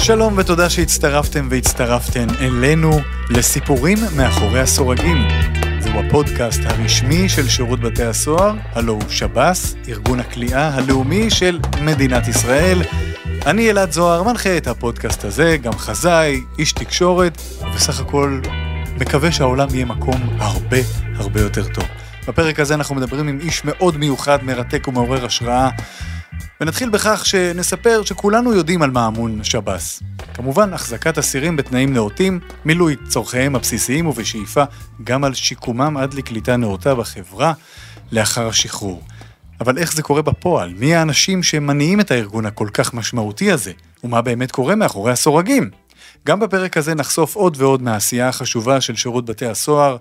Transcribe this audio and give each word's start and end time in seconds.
שלום 0.00 0.34
ותודה 0.36 0.70
שהצטרפתם 0.70 1.48
והצטרפתן 1.50 2.26
אלינו 2.40 2.90
לסיפורים 3.30 3.98
מאחורי 4.16 4.60
הסורגים. 4.60 5.16
זהו 5.80 5.92
הפודקאסט 6.00 6.60
הרשמי 6.64 7.28
של 7.28 7.48
שירות 7.48 7.80
בתי 7.80 8.04
הסוהר, 8.04 8.54
הלו 8.72 8.92
הוא 8.92 9.02
שב"ס, 9.08 9.74
ארגון 9.88 10.20
הכליאה 10.20 10.68
הלאומי 10.68 11.30
של 11.30 11.60
מדינת 11.80 12.28
ישראל. 12.28 12.82
אני 13.46 13.70
אלעד 13.70 13.92
זוהר, 13.92 14.22
מנחה 14.22 14.56
את 14.56 14.66
הפודקאסט 14.66 15.24
הזה, 15.24 15.56
גם 15.56 15.72
חזאי, 15.72 16.40
איש 16.58 16.72
תקשורת, 16.72 17.42
ובסך 17.60 18.00
הכל 18.00 18.40
מקווה 19.00 19.32
שהעולם 19.32 19.68
יהיה 19.72 19.84
מקום 19.84 20.36
הרבה 20.38 20.78
הרבה 21.16 21.40
יותר 21.40 21.68
טוב. 21.68 21.84
בפרק 22.28 22.60
הזה 22.60 22.74
אנחנו 22.74 22.94
מדברים 22.94 23.28
עם 23.28 23.38
איש 23.40 23.64
מאוד 23.64 23.96
מיוחד, 23.96 24.38
מרתק 24.42 24.88
ומעורר 24.88 25.24
השראה. 25.24 25.68
ונתחיל 26.60 26.88
בכך 26.88 27.26
שנספר 27.26 28.02
שכולנו 28.04 28.54
יודעים 28.54 28.82
על 28.82 28.90
מה 28.90 29.06
אמון 29.06 29.44
שב"ס. 29.44 30.02
כמובן, 30.34 30.72
החזקת 30.72 31.18
אסירים 31.18 31.56
בתנאים 31.56 31.92
נאותים, 31.92 32.40
מילוי 32.64 32.96
צורכיהם 33.08 33.56
הבסיסיים 33.56 34.06
ובשאיפה 34.06 34.64
גם 35.04 35.24
על 35.24 35.34
שיקומם 35.34 35.96
עד 35.96 36.14
לקליטה 36.14 36.56
נאותה 36.56 36.94
בחברה 36.94 37.52
לאחר 38.12 38.48
השחרור. 38.48 39.02
אבל 39.60 39.78
איך 39.78 39.92
זה 39.92 40.02
קורה 40.02 40.22
בפועל? 40.22 40.74
מי 40.78 40.94
האנשים 40.94 41.42
שמניעים 41.42 42.00
את 42.00 42.10
הארגון 42.10 42.46
הכל 42.46 42.68
כך 42.72 42.94
משמעותי 42.94 43.52
הזה? 43.52 43.72
ומה 44.04 44.22
באמת 44.22 44.50
קורה 44.50 44.74
מאחורי 44.74 45.12
הסורגים? 45.12 45.70
גם 46.28 46.40
בפרק 46.40 46.76
הזה 46.76 46.94
נחשוף 46.94 47.36
עוד 47.36 47.56
ועוד 47.60 47.82
מהעשייה 47.82 48.28
החשובה 48.28 48.80
של 48.80 48.96
שירות 48.96 49.24
בתי 49.24 49.46
הסוהר, 49.46 49.96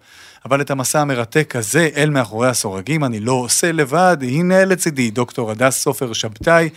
אבל 0.45 0.61
את 0.61 0.71
המסע 0.71 1.01
המרתק 1.01 1.55
הזה 1.55 1.89
אל 1.95 2.09
מאחורי 2.09 2.47
הסורגים 2.47 3.03
אני 3.03 3.19
לא 3.19 3.31
עושה 3.31 3.71
לבד, 3.71 4.17
הנה 4.21 4.65
לצידי 4.65 5.11
דוקטור 5.11 5.51
הדס 5.51 5.77
סופר 5.77 6.13
שבתאי, 6.13 6.69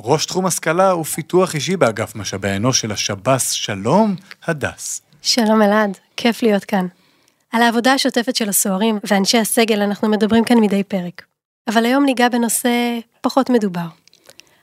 ראש 0.00 0.26
תחום 0.26 0.46
השכלה 0.46 0.96
ופיתוח 0.96 1.54
אישי 1.54 1.76
באגף 1.76 2.16
משאבי 2.16 2.48
האנוש 2.48 2.80
של 2.80 2.92
השב"ס, 2.92 3.50
שלום, 3.50 4.14
הדס. 4.46 5.02
שלום 5.22 5.62
אלעד, 5.62 5.98
כיף 6.16 6.42
להיות 6.42 6.64
כאן. 6.64 6.86
על 7.52 7.62
העבודה 7.62 7.92
השוטפת 7.92 8.36
של 8.36 8.48
הסוהרים 8.48 8.98
ואנשי 9.10 9.38
הסגל 9.38 9.82
אנחנו 9.82 10.08
מדברים 10.08 10.44
כאן 10.44 10.58
מדי 10.58 10.84
פרק. 10.84 11.22
אבל 11.68 11.84
היום 11.84 12.04
ניגע 12.04 12.28
בנושא 12.28 12.98
פחות 13.20 13.50
מדובר. 13.50 13.86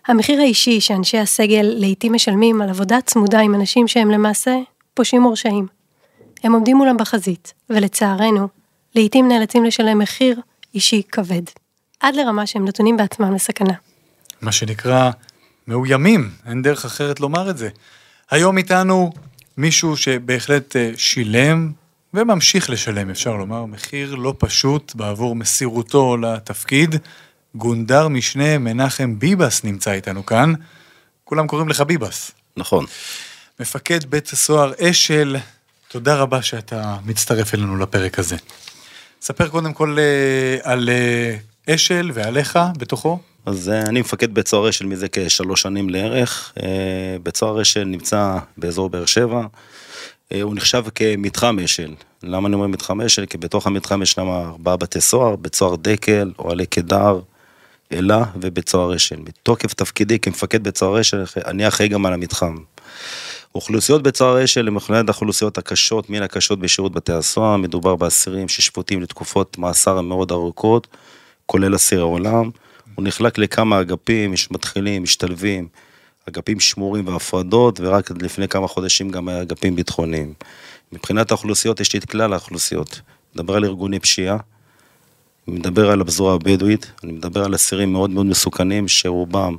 המחיר 0.07 0.39
האישי 0.39 0.81
שאנשי 0.81 1.17
הסגל 1.17 1.65
לעיתים 1.75 2.13
משלמים 2.13 2.61
על 2.61 2.69
עבודה 2.69 3.01
צמודה 3.01 3.39
עם 3.39 3.55
אנשים 3.55 3.87
שהם 3.87 4.11
למעשה 4.11 4.55
פושעים 4.93 5.21
מורשעים. 5.21 5.67
הם 6.43 6.53
עומדים 6.53 6.77
מולם 6.77 6.97
בחזית, 6.97 7.53
ולצערנו, 7.69 8.47
לעיתים 8.95 9.27
נאלצים 9.27 9.65
לשלם 9.65 9.99
מחיר 9.99 10.39
אישי 10.73 11.01
כבד. 11.11 11.41
עד 11.99 12.15
לרמה 12.15 12.45
שהם 12.45 12.65
נתונים 12.67 12.97
בעצמם 12.97 13.33
לסכנה. 13.33 13.73
מה 14.41 14.51
שנקרא 14.51 15.11
מאוימים, 15.67 16.29
אין 16.45 16.61
דרך 16.61 16.85
אחרת 16.85 17.19
לומר 17.19 17.49
את 17.49 17.57
זה. 17.57 17.69
היום 18.31 18.57
איתנו 18.57 19.11
מישהו 19.57 19.97
שבהחלט 19.97 20.75
אה, 20.75 20.91
שילם 20.97 21.71
וממשיך 22.13 22.69
לשלם, 22.69 23.09
אפשר 23.09 23.35
לומר, 23.35 23.65
מחיר 23.65 24.15
לא 24.15 24.33
פשוט 24.37 24.95
בעבור 24.95 25.35
מסירותו 25.35 26.17
לתפקיד. 26.17 26.95
גונדר 27.55 28.07
משנה 28.07 28.57
מנחם 28.57 29.19
ביבס 29.19 29.63
נמצא 29.63 29.91
איתנו 29.91 30.25
כאן. 30.25 30.53
כולם 31.23 31.47
קוראים 31.47 31.69
לך 31.69 31.81
ביבס. 31.81 32.31
נכון. 32.57 32.85
מפקד 33.59 34.05
בית 34.09 34.29
הסוהר 34.29 34.71
אשל, 34.81 35.37
תודה 35.87 36.15
רבה 36.15 36.41
שאתה 36.41 36.97
מצטרף 37.05 37.53
אלינו 37.53 37.77
לפרק 37.77 38.19
הזה. 38.19 38.35
ספר 39.21 39.47
קודם 39.47 39.73
כל 39.73 39.97
אה, 39.99 40.71
על 40.71 40.89
אה, 40.89 41.75
אשל 41.75 42.11
ועליך 42.13 42.59
בתוכו. 42.77 43.19
אז 43.45 43.69
אה, 43.69 43.81
אני 43.81 44.01
מפקד 44.01 44.33
בית 44.33 44.47
סוהר 44.47 44.69
אשל 44.69 44.85
מזה 44.85 45.07
כשלוש 45.11 45.61
שנים 45.61 45.89
לערך. 45.89 46.53
בית 47.23 47.37
סוהר 47.37 47.61
אשל 47.61 47.83
נמצא 47.83 48.37
באזור 48.57 48.89
באר 48.89 49.05
שבע. 49.05 49.45
הוא 50.41 50.55
נחשב 50.55 50.83
כמתחם 50.95 51.59
אשל. 51.59 51.93
למה 52.23 52.47
אני 52.47 52.55
אומר 52.55 52.67
מתחם 52.67 53.01
אשל? 53.01 53.25
כי 53.25 53.37
בתוך 53.37 53.67
המתחם 53.67 54.01
יש 54.01 54.17
למה 54.17 54.37
ארבעה 54.37 54.77
בתי 54.77 55.01
סוהר, 55.01 55.35
בית 55.35 55.55
סוהר 55.55 55.75
דקל, 55.75 56.31
אוהלי 56.39 56.65
קידר, 56.65 57.19
אלה 57.91 58.23
ובית 58.41 58.69
סוהר 58.69 58.95
אשל. 58.95 59.15
מתוקף 59.19 59.73
תפקידי 59.73 60.19
כמפקד 60.19 60.63
בית 60.63 60.77
סוהר 60.77 61.01
אשל, 61.01 61.23
אני 61.45 61.67
אחראי 61.67 61.89
גם 61.89 62.05
על 62.05 62.13
המתחם. 62.13 62.55
אוכלוסיות 63.55 64.03
בצער 64.03 64.43
אשל 64.43 64.67
הן 64.67 64.75
אחת 64.75 64.93
האוכלוסיות 65.07 65.57
הקשות, 65.57 66.09
מן 66.09 66.21
הקשות 66.21 66.59
בשירות 66.59 66.91
בתי 66.91 67.13
הסוהר, 67.13 67.57
מדובר 67.57 67.95
באסירים 67.95 68.47
ששפוטים 68.47 69.01
לתקופות 69.01 69.57
מאסר 69.57 70.01
מאוד 70.01 70.31
ארוכות, 70.31 70.87
כולל 71.45 71.75
אסיר 71.75 71.99
העולם. 71.99 72.49
הוא 72.95 73.05
נחלק 73.05 73.37
לכמה 73.37 73.81
אגפים, 73.81 74.33
יש 74.33 74.51
מתחילים, 74.51 75.03
משתלבים, 75.03 75.67
אגפים 76.29 76.59
שמורים 76.59 77.07
והפרדות, 77.07 77.79
ורק 77.79 78.11
לפני 78.21 78.47
כמה 78.47 78.67
חודשים 78.67 79.09
גם 79.09 79.29
אגפים 79.29 79.75
ביטחוניים. 79.75 80.33
מבחינת 80.91 81.31
האוכלוסיות 81.31 81.79
יש 81.79 81.93
לי 81.93 81.99
את 81.99 82.05
כלל 82.05 82.33
האוכלוסיות. 82.33 83.01
מדבר 83.35 83.55
על 83.55 83.65
ארגוני 83.65 83.99
פשיעה, 83.99 84.37
אני 85.47 85.55
מדבר 85.55 85.91
על 85.91 86.01
הפזורה 86.01 86.33
הבדואית, 86.33 86.91
אני 87.03 87.11
מדבר 87.11 87.43
על 87.43 87.55
אסירים 87.55 87.91
מאוד 87.91 88.09
מאוד 88.09 88.25
מסוכנים, 88.25 88.87
שרובם 88.87 89.55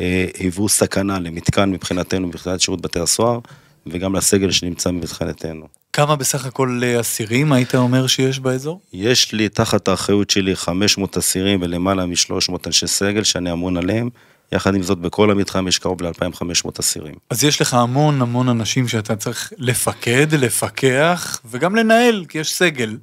אה, 0.00 0.26
היוו 0.38 0.68
סכנה 0.68 1.18
למתקן 1.18 1.70
מבחינתנו, 1.70 2.26
מבחינת 2.26 2.60
שירות 2.60 2.80
בתי 2.80 3.00
הסוהר, 3.00 3.38
וגם 3.86 4.14
לסגל 4.14 4.50
שנמצא 4.50 4.90
מבחינתנו. 4.90 5.66
כמה 5.92 6.16
בסך 6.16 6.46
הכל 6.46 6.80
אה, 6.84 7.00
אסירים 7.00 7.52
היית 7.52 7.74
אומר 7.74 8.06
שיש 8.06 8.40
באזור? 8.40 8.80
יש 8.92 9.32
לי 9.32 9.48
תחת 9.48 9.88
האחריות 9.88 10.30
שלי 10.30 10.56
500 10.56 11.16
אסירים 11.16 11.62
ולמעלה 11.62 12.06
מ-300 12.06 12.54
אנשי 12.66 12.86
סגל 12.86 13.24
שאני 13.24 13.52
אמון 13.52 13.76
עליהם. 13.76 14.08
יחד 14.52 14.74
עם 14.74 14.82
זאת, 14.82 14.98
בכל 14.98 15.30
המתחם 15.30 15.68
יש 15.68 15.78
קרוב 15.78 16.02
ל-2500 16.02 16.70
אסירים. 16.80 17.14
אז 17.30 17.44
יש 17.44 17.60
לך 17.60 17.74
המון 17.74 18.22
המון 18.22 18.48
אנשים 18.48 18.88
שאתה 18.88 19.16
צריך 19.16 19.52
לפקד, 19.58 20.34
לפקח 20.34 21.40
וגם 21.44 21.76
לנהל, 21.76 22.24
כי 22.28 22.38
יש 22.38 22.54
סגל. 22.54 22.96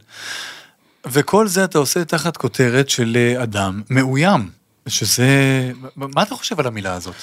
וכל 1.12 1.48
זה 1.48 1.64
אתה 1.64 1.78
עושה 1.78 2.06
תחת 2.06 2.38
כותרת 2.38 2.90
של 2.90 3.18
אה, 3.18 3.44
אדם 3.44 3.82
מאוים. 3.90 4.50
שזה, 4.88 5.72
מה 5.96 6.24
אתה 6.24 6.36
חושב 6.36 6.60
על 6.60 6.68
המילה 6.68 6.94
הזאת? 6.94 7.16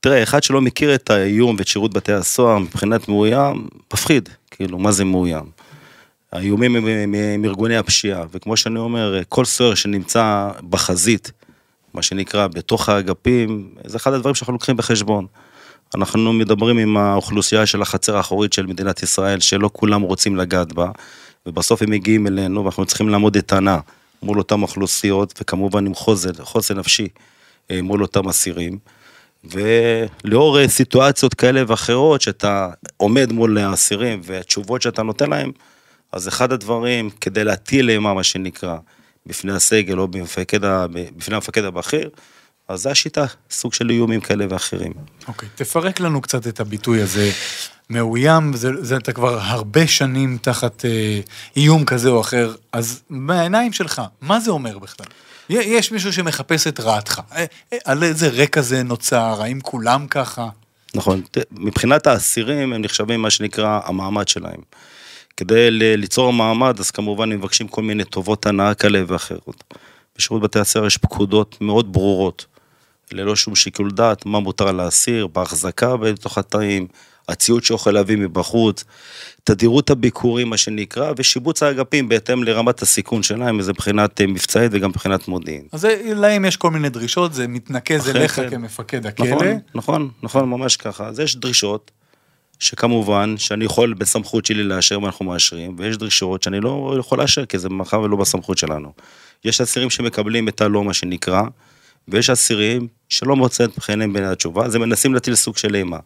תראה, 0.00 0.22
אחד 0.22 0.42
שלא 0.42 0.60
מכיר 0.60 0.94
את 0.94 1.10
האיום 1.10 1.56
ואת 1.58 1.68
שירות 1.68 1.92
בתי 1.92 2.12
הסוהר 2.12 2.58
מבחינת 2.58 3.08
מאוים, 3.08 3.68
מפחיד, 3.92 4.28
כאילו, 4.50 4.78
מה 4.78 4.92
זה 4.92 5.04
מאוים? 5.04 5.44
האיומים 6.32 6.76
הם 6.76 7.14
מארגוני 7.42 7.76
הפשיעה, 7.76 8.24
וכמו 8.32 8.56
שאני 8.56 8.78
אומר, 8.78 9.20
כל 9.28 9.44
סוהר 9.44 9.74
שנמצא 9.74 10.50
בחזית, 10.70 11.32
מה 11.94 12.02
שנקרא, 12.02 12.46
בתוך 12.46 12.88
האגפים, 12.88 13.70
זה 13.84 13.96
אחד 13.96 14.12
הדברים 14.12 14.34
שאנחנו 14.34 14.52
לוקחים 14.52 14.76
בחשבון. 14.76 15.26
אנחנו 15.94 16.32
מדברים 16.32 16.78
עם 16.78 16.96
האוכלוסייה 16.96 17.66
של 17.66 17.82
החצר 17.82 18.16
האחורית 18.16 18.52
של 18.52 18.66
מדינת 18.66 19.02
ישראל, 19.02 19.40
שלא 19.40 19.70
כולם 19.72 20.02
רוצים 20.02 20.36
לגעת 20.36 20.72
בה, 20.72 20.90
ובסוף 21.46 21.82
הם 21.82 21.90
מגיעים 21.90 22.26
אלינו 22.26 22.64
ואנחנו 22.64 22.86
צריכים 22.86 23.08
לעמוד 23.08 23.36
איתנה. 23.36 23.78
מול 24.24 24.38
אותן 24.38 24.62
אוכלוסיות, 24.62 25.34
וכמובן 25.40 25.86
עם 25.86 25.94
חוזן, 25.94 26.32
חוסן 26.40 26.78
נפשי 26.78 27.08
אה, 27.70 27.82
מול 27.82 28.02
אותם 28.02 28.28
אסירים. 28.28 28.78
ולאור 29.44 30.60
אה, 30.60 30.68
סיטואציות 30.68 31.34
כאלה 31.34 31.62
ואחרות, 31.66 32.20
שאתה 32.20 32.68
עומד 32.96 33.32
מול 33.32 33.58
האסירים 33.58 34.20
והתשובות 34.24 34.82
שאתה 34.82 35.02
נותן 35.02 35.30
להם, 35.30 35.52
אז 36.12 36.28
אחד 36.28 36.52
הדברים, 36.52 37.10
כדי 37.20 37.44
להטיל 37.44 37.90
אימה, 37.90 38.14
מה 38.14 38.22
שנקרא, 38.22 38.76
בפני 39.26 39.52
הסגל 39.52 39.98
או 39.98 40.08
בפני 40.08 41.34
המפקד 41.34 41.64
הבכיר, 41.64 42.10
אז 42.68 42.82
זו 42.82 42.90
השיטה, 42.90 43.24
סוג 43.50 43.74
של 43.74 43.90
איומים 43.90 44.20
כאלה 44.20 44.46
ואחרים. 44.50 44.92
אוקיי, 45.28 45.48
okay, 45.48 45.58
תפרק 45.58 46.00
לנו 46.00 46.20
קצת 46.20 46.46
את 46.46 46.60
הביטוי 46.60 47.02
הזה, 47.02 47.30
מאוים, 47.90 48.52
זה, 48.52 48.70
זה 48.80 48.96
אתה 48.96 49.12
כבר 49.12 49.38
הרבה 49.40 49.86
שנים 49.86 50.38
תחת 50.42 50.84
אה, 50.84 51.20
איום 51.56 51.84
כזה 51.84 52.08
או 52.08 52.20
אחר, 52.20 52.54
אז 52.72 53.02
מהעיניים 53.10 53.72
שלך, 53.72 54.02
מה 54.20 54.40
זה 54.40 54.50
אומר 54.50 54.78
בכלל? 54.78 55.06
יש 55.48 55.92
מישהו 55.92 56.12
שמחפש 56.12 56.66
את 56.66 56.80
רעתך, 56.80 57.20
אה, 57.32 57.44
אה, 57.72 57.78
על 57.84 58.02
איזה 58.02 58.28
רקע 58.28 58.60
זה 58.60 58.82
נוצר, 58.82 59.42
האם 59.42 59.60
כולם 59.60 60.06
ככה? 60.06 60.48
נכון, 60.94 61.22
מבחינת 61.52 62.06
האסירים 62.06 62.72
הם 62.72 62.82
נחשבים 62.82 63.22
מה 63.22 63.30
שנקרא 63.30 63.80
המעמד 63.84 64.28
שלהם. 64.28 64.60
כדי 65.36 65.70
ליצור 65.70 66.32
מעמד, 66.32 66.80
אז 66.80 66.90
כמובן 66.90 67.32
הם 67.32 67.38
מבקשים 67.38 67.68
כל 67.68 67.82
מיני 67.82 68.04
טובות 68.04 68.46
הנאה 68.46 68.74
כאלה 68.74 69.02
ואחרות. 69.06 69.64
בשירות 70.18 70.42
בתי 70.42 70.58
הסוהר 70.58 70.86
יש 70.86 70.96
פקודות 70.96 71.56
מאוד 71.60 71.92
ברורות, 71.92 72.46
ללא 73.12 73.36
שום 73.36 73.54
שיקול 73.54 73.90
דעת, 73.90 74.26
מה 74.26 74.40
מותר 74.40 74.72
לאסיר, 74.72 75.26
בהחזקה 75.26 75.96
בתוך 75.96 76.38
התאים, 76.38 76.86
הציוד 77.28 77.64
שהוא 77.64 77.74
יכול 77.74 77.94
להביא 77.94 78.16
מבחוץ, 78.16 78.84
תדירות 79.44 79.90
הביקורים, 79.90 80.50
מה 80.50 80.56
שנקרא, 80.56 81.12
ושיבוץ 81.16 81.62
האגפים 81.62 82.08
בהתאם 82.08 82.44
לרמת 82.44 82.82
הסיכון 82.82 83.22
שלהם, 83.22 83.58
איזה 83.58 83.72
מבחינת 83.72 84.20
אה, 84.20 84.26
מבצעית 84.26 84.70
וגם 84.74 84.90
מבחינת 84.90 85.28
מודיעין. 85.28 85.62
אז 85.72 85.88
להם 86.14 86.44
יש 86.44 86.56
כל 86.56 86.70
מיני 86.70 86.88
דרישות, 86.88 87.34
זה 87.34 87.48
מתנקז 87.48 88.08
אליך 88.08 88.34
כן. 88.34 88.50
כמפקד 88.50 89.06
הכלא. 89.06 89.26
נכון, 89.26 89.58
נכון, 89.74 90.10
נכון, 90.22 90.48
ממש 90.48 90.76
ככה. 90.76 91.06
אז 91.06 91.20
יש 91.20 91.36
דרישות, 91.36 91.90
שכמובן, 92.58 93.34
שאני 93.38 93.64
יכול 93.64 93.94
בסמכות 93.94 94.46
שלי 94.46 94.62
לאשר 94.62 95.02
ואנחנו 95.02 95.24
מאשרים, 95.24 95.76
ויש 95.78 95.96
דרישות 95.96 96.42
שאני 96.42 96.60
לא 96.60 96.96
יכול 96.98 97.18
לאשר, 97.18 97.46
כי 97.46 97.58
זה 97.58 97.68
מאחר 97.68 98.00
ולא 98.00 98.16
בסמכות 98.16 98.58
שלנו. 98.58 98.92
יש 99.44 99.60
אסירים 99.60 99.90
שמקבלים 99.90 100.48
את 100.48 100.60
הלא, 100.60 100.84
מה 100.84 100.94
שנקרא, 100.94 101.42
ויש 102.08 102.30
אסירים 102.30 102.88
שלא 103.08 103.36
מוצאים 103.36 103.70
חן 103.80 104.12
בין 104.12 104.24
התשובה, 104.24 104.64
אז 104.64 104.74
הם 104.74 104.80
מנסים 104.80 105.14
להטיל 105.14 105.34
סוג 105.34 105.56
של 105.56 105.74
אימה. 105.74 105.98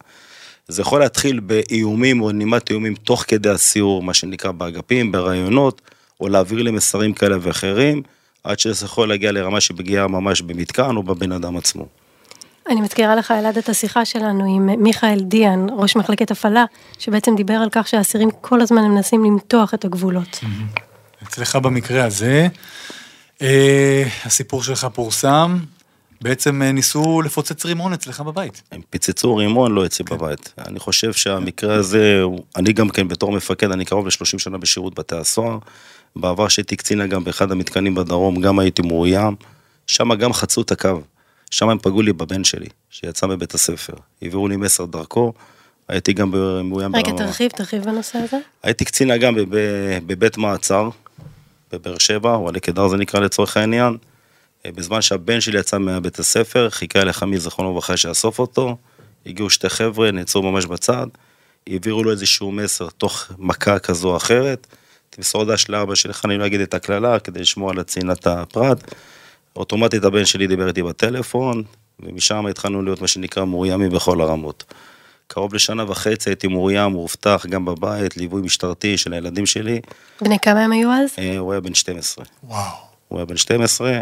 זה 0.67 0.81
יכול 0.81 0.99
להתחיל 0.99 1.39
באיומים 1.39 2.21
או 2.21 2.31
נימת 2.31 2.69
איומים 2.69 2.95
תוך 2.95 3.25
כדי 3.27 3.49
הסיור, 3.49 4.03
מה 4.03 4.13
שנקרא 4.13 4.51
באגפים, 4.51 5.11
ברעיונות, 5.11 5.81
או 6.19 6.29
להעביר 6.29 6.63
לי 6.63 6.71
מסרים 6.71 7.13
כאלה 7.13 7.37
ואחרים, 7.41 8.01
עד 8.43 8.59
שזה 8.59 8.85
יכול 8.85 9.09
להגיע 9.09 9.31
לרמה 9.31 9.61
של 9.61 9.75
פגיעה 9.75 10.07
ממש 10.07 10.41
במתקן 10.41 10.95
או 10.95 11.03
בבן 11.03 11.31
אדם 11.31 11.57
עצמו. 11.57 11.85
אני 12.69 12.81
מזכירה 12.81 13.15
לך, 13.15 13.31
אלעד, 13.31 13.57
את 13.57 13.69
השיחה 13.69 14.05
שלנו 14.05 14.55
עם 14.55 14.83
מיכאל 14.83 15.19
דיאן, 15.19 15.67
ראש 15.77 15.95
מחלקת 15.95 16.31
הפעלה, 16.31 16.65
שבעצם 16.99 17.35
דיבר 17.35 17.53
על 17.53 17.69
כך 17.71 17.87
שהאסירים 17.87 18.29
כל 18.41 18.61
הזמן 18.61 18.81
מנסים 18.81 19.23
למתוח 19.23 19.73
את 19.73 19.85
הגבולות. 19.85 20.39
אצלך 21.23 21.55
במקרה 21.55 22.05
הזה, 22.05 22.47
אה, 23.41 24.03
הסיפור 24.25 24.63
שלך 24.63 24.87
פורסם, 24.93 25.59
בעצם 26.21 26.61
אה, 26.61 26.71
ניסו 26.71 27.21
לפוצץ 27.21 27.65
רימון 27.65 27.93
אצלך 27.93 28.21
בבית. 28.21 28.61
הם 28.71 28.81
פיצצו 28.89 29.35
רימון 29.35 29.71
לא 29.71 29.85
אצלי 29.85 30.05
בבית. 30.11 30.53
אני 30.57 30.79
חושב 30.79 31.13
שהמקרה 31.13 31.75
הזה, 31.75 32.21
הוא- 32.21 32.43
אני 32.55 32.73
גם 32.73 32.89
כן 32.89 33.07
בתור 33.07 33.31
מפקד, 33.31 33.71
אני 33.71 33.85
קרוב 33.85 34.05
ל-30 34.07 34.39
שנה 34.39 34.57
בשירות 34.57 34.95
בתי 34.99 35.15
הסוהר. 35.15 35.57
בעבר 36.15 36.47
שהייתי 36.47 36.75
קצינה 36.75 37.07
גם 37.07 37.23
באחד 37.23 37.51
המתקנים 37.51 37.95
בדרום, 37.95 38.41
גם 38.41 38.59
הייתי 38.59 38.81
מאוים. 38.81 39.35
שם 39.87 40.13
גם 40.13 40.33
חצו 40.33 40.61
את 40.61 40.71
הקו. 40.71 41.01
שם 41.51 41.69
הם 41.69 41.77
פגעו 41.81 42.01
לי 42.01 42.13
בבן 42.13 42.43
שלי, 42.43 42.67
שיצא 42.89 43.27
מבית 43.27 43.53
הספר. 43.53 43.93
העבירו 44.21 44.47
לי 44.47 44.55
מסר 44.55 44.85
דרכו, 44.85 45.33
הייתי 45.87 46.13
גם 46.13 46.31
מאוים 46.63 46.95
רגע, 46.95 47.11
ברמה- 47.11 47.17
תרחיב, 47.25 47.51
תרחיב 47.51 47.83
בנושא 47.83 48.17
הזה. 48.19 48.37
הייתי 48.63 48.85
קצין 48.85 49.11
אג"ם 49.11 49.35
בב- 49.35 49.47
בבית 50.07 50.37
מעצר, 50.37 50.89
בבאר 51.71 51.97
שבע, 51.97 52.35
או 52.35 52.49
עלי 52.49 52.59
קדר 52.59 52.87
זה 52.87 52.97
נקרא 52.97 53.19
לצורך 53.19 53.57
העניין. 53.57 53.97
בזמן 54.71 55.01
שהבן 55.01 55.41
שלי 55.41 55.59
יצא 55.59 55.77
מבית 55.77 56.19
הספר, 56.19 56.69
חיכה 56.69 57.03
לחמי 57.03 57.37
זיכרונו 57.37 57.71
לברכה 57.71 57.97
שיאסוף 57.97 58.39
אותו, 58.39 58.77
הגיעו 59.25 59.49
שתי 59.49 59.69
חבר'ה, 59.69 60.11
נעצרו 60.11 60.51
ממש 60.51 60.65
בצד, 60.65 61.07
העבירו 61.67 62.03
לו 62.03 62.11
איזשהו 62.11 62.51
מסר 62.51 62.87
תוך 62.97 63.31
מכה 63.37 63.79
כזו 63.79 64.09
או 64.09 64.17
אחרת. 64.17 64.67
תמסור 65.09 65.45
דש 65.45 65.69
לאבא 65.69 65.95
שלך, 65.95 66.25
אני 66.25 66.37
לא 66.37 66.45
אגיד 66.45 66.61
את 66.61 66.73
הקללה, 66.73 67.19
כדי 67.19 67.39
לשמור 67.39 67.69
על 67.69 67.83
צנעת 67.83 68.27
הפרט. 68.27 68.93
אוטומטית 69.55 70.03
הבן 70.03 70.25
שלי 70.25 70.47
דיבר 70.47 70.67
איתי 70.67 70.83
בטלפון, 70.83 71.63
ומשם 71.99 72.45
התחלנו 72.45 72.81
להיות 72.81 73.01
מה 73.01 73.07
שנקרא 73.07 73.45
מאוימים 73.45 73.89
בכל 73.89 74.21
הרמות. 74.21 74.73
קרוב 75.27 75.53
לשנה 75.53 75.91
וחצי 75.91 76.29
הייתי 76.29 76.47
מאוים, 76.47 76.91
מאובטח, 76.91 77.45
גם 77.49 77.65
בבית, 77.65 78.17
ליווי 78.17 78.41
משטרתי 78.41 78.97
של 78.97 79.13
הילדים 79.13 79.45
שלי. 79.45 79.81
בני 80.21 80.37
כמה 80.41 80.63
הם 80.63 80.71
היו 80.71 80.91
אז? 80.91 81.09
אה, 81.19 81.37
הוא 81.37 81.51
היה 81.51 81.61
בן 81.61 81.73
12. 81.73 82.25
וואו. 82.43 82.61
הוא 83.07 83.19
היה 83.19 83.25
בן 83.25 83.37
12. 83.37 84.01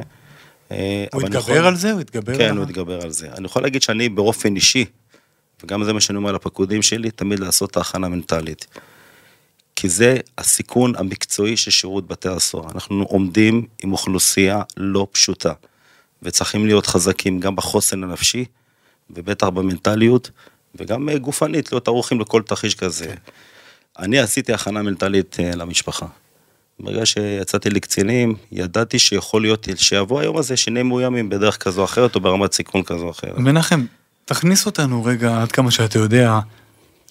אה, 0.71 1.05
הוא 1.13 1.21
התגבר 1.21 1.39
יכול- 1.39 1.65
על 1.65 1.75
זה? 1.75 1.91
הוא 1.91 2.01
התגבר 2.01 2.37
כן, 2.37 2.49
על 2.49 2.57
הוא 2.57 2.63
התגבר 2.63 3.01
על 3.01 3.11
זה. 3.11 3.31
אני 3.31 3.45
יכול 3.45 3.61
להגיד 3.61 3.81
שאני 3.81 4.09
באופן 4.09 4.55
אישי, 4.55 4.85
וגם 5.63 5.83
זה 5.83 5.93
מה 5.93 6.01
שאני 6.01 6.17
אומר 6.17 6.31
לפקודים 6.31 6.81
שלי, 6.81 7.11
תמיד 7.11 7.39
לעשות 7.39 7.71
את 7.71 7.77
ההכנה 7.77 8.07
המנטלית. 8.07 8.67
כי 9.75 9.89
זה 9.89 10.17
הסיכון 10.37 10.93
המקצועי 10.95 11.57
של 11.57 11.71
שירות 11.71 12.07
בתי 12.07 12.29
הסוהר. 12.29 12.71
אנחנו 12.71 13.03
עומדים 13.03 13.65
עם 13.83 13.91
אוכלוסייה 13.91 14.61
לא 14.77 15.07
פשוטה, 15.11 15.53
וצריכים 16.23 16.65
להיות 16.65 16.87
חזקים 16.87 17.39
גם 17.39 17.55
בחוסן 17.55 18.03
הנפשי, 18.03 18.45
ובטח 19.09 19.47
במנטליות, 19.47 20.31
וגם 20.75 21.09
אה, 21.09 21.17
גופנית, 21.17 21.71
להיות 21.71 21.87
ערוכים 21.87 22.19
לכל 22.19 22.41
תרחיש 22.41 22.75
כזה. 22.75 23.13
אני 23.99 24.19
עשיתי 24.19 24.53
הכנה 24.53 24.81
מנטלית 24.81 25.37
אה, 25.39 25.55
למשפחה. 25.55 26.05
ברגע 26.79 27.05
שיצאתי 27.05 27.69
לקצינים, 27.69 28.35
ידעתי 28.51 28.99
שיכול 28.99 29.41
להיות 29.41 29.67
שיבוא 29.75 30.19
היום 30.19 30.37
הזה 30.37 30.57
שנהיה 30.57 30.83
מאוימים 30.83 31.29
בדרך 31.29 31.57
כזו 31.57 31.81
או 31.81 31.85
אחרת, 31.85 32.15
או 32.15 32.19
ברמת 32.19 32.53
סיכון 32.53 32.83
כזו 32.83 33.05
או 33.05 33.11
אחרת. 33.11 33.37
מנחם, 33.37 33.85
תכניס 34.25 34.65
אותנו 34.65 35.03
רגע, 35.03 35.41
עד 35.41 35.51
כמה 35.51 35.71
שאתה 35.71 35.99
יודע, 35.99 36.39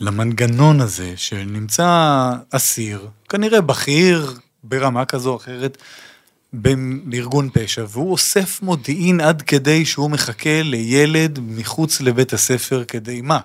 למנגנון 0.01 0.81
הזה 0.81 1.13
שנמצא 1.17 2.31
אסיר, 2.51 3.09
כנראה 3.29 3.61
בכיר 3.61 4.35
ברמה 4.65 5.05
כזו 5.05 5.31
או 5.31 5.37
אחרת, 5.37 5.79
בארגון 6.53 7.49
פשע, 7.53 7.85
והוא 7.89 8.13
אוסף 8.13 8.63
מודיעין 8.63 9.21
עד 9.21 9.43
כדי 9.43 9.85
שהוא 9.85 10.11
מחכה 10.11 10.63
לילד 10.63 11.39
מחוץ 11.43 12.01
לבית 12.01 12.33
הספר 12.33 12.85
כדי 12.85 13.21
מה? 13.21 13.39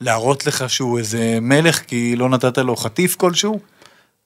להראות 0.00 0.46
לך 0.46 0.70
שהוא 0.70 0.98
איזה 0.98 1.38
מלך 1.40 1.82
כי 1.86 2.16
לא 2.16 2.28
נתת 2.28 2.58
לו 2.58 2.76
חטיף 2.76 3.16
כלשהו? 3.16 3.60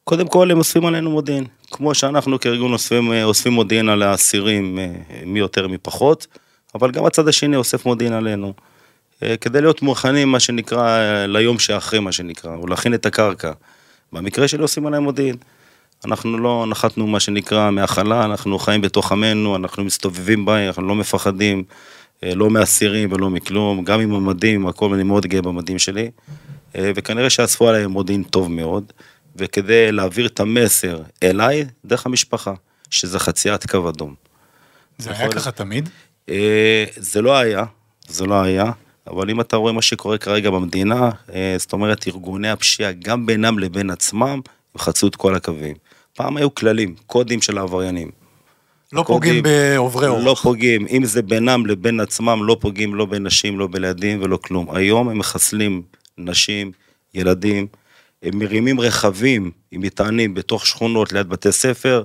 קודם 0.09 0.29
כל 0.29 0.51
הם 0.51 0.59
אוספים 0.59 0.87
עלינו 0.87 1.11
מודיעין. 1.11 1.45
כמו 1.71 1.95
שאנחנו 1.95 2.41
כארגון 2.41 2.73
אוספים, 2.73 3.13
אה, 3.13 3.25
אוספים 3.25 3.53
מודיעין 3.53 3.89
על 3.89 4.03
האסירים, 4.03 4.79
אה, 4.79 4.93
מי 5.27 5.39
יותר 5.39 5.69
מי 5.69 5.79
פחות, 5.79 6.27
אבל 6.75 6.91
גם 6.91 7.05
הצד 7.05 7.29
השני 7.29 7.57
אוסף 7.57 7.87
מודיעין 7.87 8.13
עלינו. 8.13 8.53
אה, 9.23 9.37
כדי 9.37 9.61
להיות 9.61 9.83
מוכנים, 9.83 10.33
מה 10.33 10.41
שנקרא, 10.41 11.01
ליום 11.27 11.59
שאחרי, 11.59 12.01
מה 12.01 12.13
שנקרא, 12.13 12.57
או 12.57 12.67
להכין 12.67 12.95
את 12.95 13.07
הקרקע. 13.07 13.53
במקרה 14.13 14.49
שלי 14.49 14.63
עושים 14.63 14.87
עליהם 14.87 15.03
מודיעין. 15.03 15.37
אנחנו 16.05 16.39
לא 16.39 16.65
נחתנו, 16.69 17.07
מה 17.07 17.21
שנקרא, 17.21 17.71
מהחלה, 17.71 18.25
אנחנו 18.25 18.59
חיים 18.59 18.81
בתוך 18.81 19.13
עמנו, 19.13 19.57
אנחנו 19.57 19.85
מסתובבים 19.85 20.45
בהם, 20.45 20.67
אנחנו 20.67 20.83
לא 20.83 20.95
מפחדים, 20.95 21.65
לא 22.23 22.51
מאסירים 22.51 23.13
ולא 23.13 23.31
מכלום, 23.31 23.85
גם 23.85 24.01
עם 24.01 24.15
המדים, 24.15 24.67
הכל, 24.67 24.95
אני 24.95 25.03
מאוד 25.03 25.27
גאה 25.27 25.43
במדים 25.43 25.79
שלי. 25.79 26.11
אה, 26.77 26.93
וכנראה 26.95 27.31
שאספו 27.31 27.69
עליהם 27.69 27.91
מודיעין 27.91 28.23
טוב 28.23 28.51
מאוד, 28.51 28.93
וכדי 29.39 29.93
להעביר 29.93 30.27
את 30.27 30.41
המסר 30.41 31.03
אליי, 31.23 31.65
דרך 31.85 32.07
המשפחה, 32.07 32.55
שזה 32.91 33.19
חציית 33.19 33.71
קו 33.71 33.89
אדום. 33.89 34.15
זה 34.99 35.11
היה. 35.11 35.29
ככה 35.29 35.51
תמיד? 35.51 35.89
אה, 36.29 36.85
זה 36.97 37.23
לא 37.23 37.37
היה, 37.37 37.65
זה 38.09 38.27
לא 38.27 38.43
היה, 38.43 38.65
אבל 39.07 39.31
אם 39.31 39.41
אתה 39.41 39.57
רואה 39.57 39.73
מה 39.73 39.83
שקורה 39.83 40.19
כרגע 40.19 40.51
במדינה, 40.51 41.11
אה, 41.35 41.55
זאת 41.59 41.73
אומרת, 41.73 42.09
ארגוני 42.09 42.51
הפשיעה, 42.51 42.93
גם 42.93 43.27
בינם 43.27 43.59
לבין 43.59 43.91
עצמם, 43.91 44.23
הם 44.23 44.79
חצו 44.79 45.07
את 45.07 45.17
כל 45.17 45.35
הקווים. 45.35 45.77
פעם 46.17 46.37
היו 46.37 46.55
כללים, 46.55 46.95
קודים 47.07 47.43
של 47.43 47.59
העבריינים. 47.59 48.11
לא 48.93 49.05
פוגעים 49.07 49.43
בעוברי 49.43 50.09
אורח. 50.09 50.25
לא 50.25 50.35
פוגעים, 50.43 50.87
אם 50.91 51.05
זה 51.05 51.23
בינם 51.23 51.67
לבין 51.67 52.01
עצמם, 52.01 52.41
לא 52.45 52.57
פוגעים 52.61 52.95
לא 52.95 53.05
בנשים, 53.05 53.59
לא 53.59 53.67
בילדים 53.67 54.23
ולא 54.23 54.37
כלום. 54.37 54.77
היום 54.77 55.09
הם 55.09 55.19
מחסלים 55.19 55.83
נשים, 56.19 56.73
ילדים, 57.15 57.67
הם 58.23 58.39
מרימים 58.39 58.81
רכבים 58.81 59.51
עם 59.71 59.81
מטענים 59.81 60.35
בתוך 60.35 60.67
שכונות 60.67 61.13
ליד 61.13 61.29
בתי 61.29 61.53
ספר, 61.53 62.03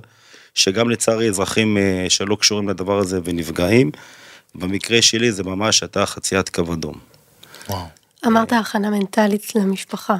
שגם 0.54 0.90
לצערי 0.90 1.28
אזרחים 1.28 1.78
אה, 1.78 2.06
שלא 2.08 2.36
קשורים 2.40 2.68
לדבר 2.68 2.98
הזה 2.98 3.20
ונפגעים. 3.24 3.90
במקרה 4.54 5.02
שלי 5.02 5.32
זה 5.32 5.42
ממש 5.42 5.82
הייתה 5.82 6.06
חציית 6.06 6.48
קו 6.48 6.72
אדום. 6.72 6.94
וואו. 7.68 7.86
אמרת 8.26 8.52
הכנה 8.52 8.90
מנטלית 8.90 9.54
למשפחה. 9.54 10.16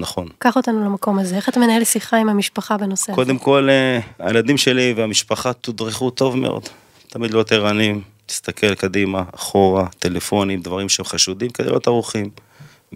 נכון. 0.00 0.28
קח 0.38 0.56
אותנו 0.56 0.84
למקום 0.84 1.18
הזה, 1.18 1.36
איך 1.36 1.48
אתה 1.48 1.60
מנהל 1.60 1.84
שיחה 1.84 2.16
עם 2.16 2.28
המשפחה 2.28 2.76
בנושא 2.76 3.12
הזה? 3.12 3.16
קודם 3.16 3.38
כל, 3.38 3.68
אה, 3.70 4.00
הילדים 4.18 4.58
שלי 4.58 4.94
והמשפחה 4.96 5.52
תודרכו 5.52 6.10
טוב 6.10 6.36
מאוד. 6.36 6.68
תמיד 7.08 7.30
להיות 7.30 7.52
ערניים, 7.52 8.02
תסתכל 8.26 8.74
קדימה, 8.74 9.22
אחורה, 9.34 9.86
טלפונים, 9.98 10.60
דברים 10.60 10.88
שהם 10.88 11.04
חשודים, 11.04 11.50
כדי 11.50 11.66
להיות 11.66 11.86
ערוכים. 11.86 12.30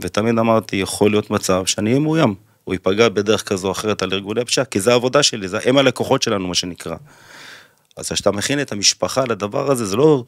ותמיד 0.01 0.39
אמרתי, 0.39 0.77
יכול 0.77 1.11
להיות 1.11 1.31
מצב 1.31 1.67
שאני 1.67 1.91
אהיה 1.91 2.01
מאוים. 2.01 2.35
הוא 2.65 2.75
ייפגע 2.75 3.09
בדרך 3.09 3.43
כזו 3.43 3.67
או 3.67 3.73
אחרת 3.73 4.03
על 4.03 4.13
ארגוני 4.13 4.45
פשיעה, 4.45 4.67
כי 4.67 4.81
זה 4.81 4.93
העבודה 4.93 5.23
שלי, 5.23 5.49
זה, 5.49 5.59
הם 5.65 5.79
הלקוחות 5.79 6.23
שלנו, 6.23 6.49
מה 6.49 6.55
שנקרא. 6.55 6.97
אז 7.97 8.13
כשאתה 8.13 8.31
מכין 8.31 8.61
את 8.61 8.73
המשפחה 8.73 9.25
לדבר 9.25 9.71
הזה, 9.71 9.85
זה 9.85 9.97
לא 9.97 10.25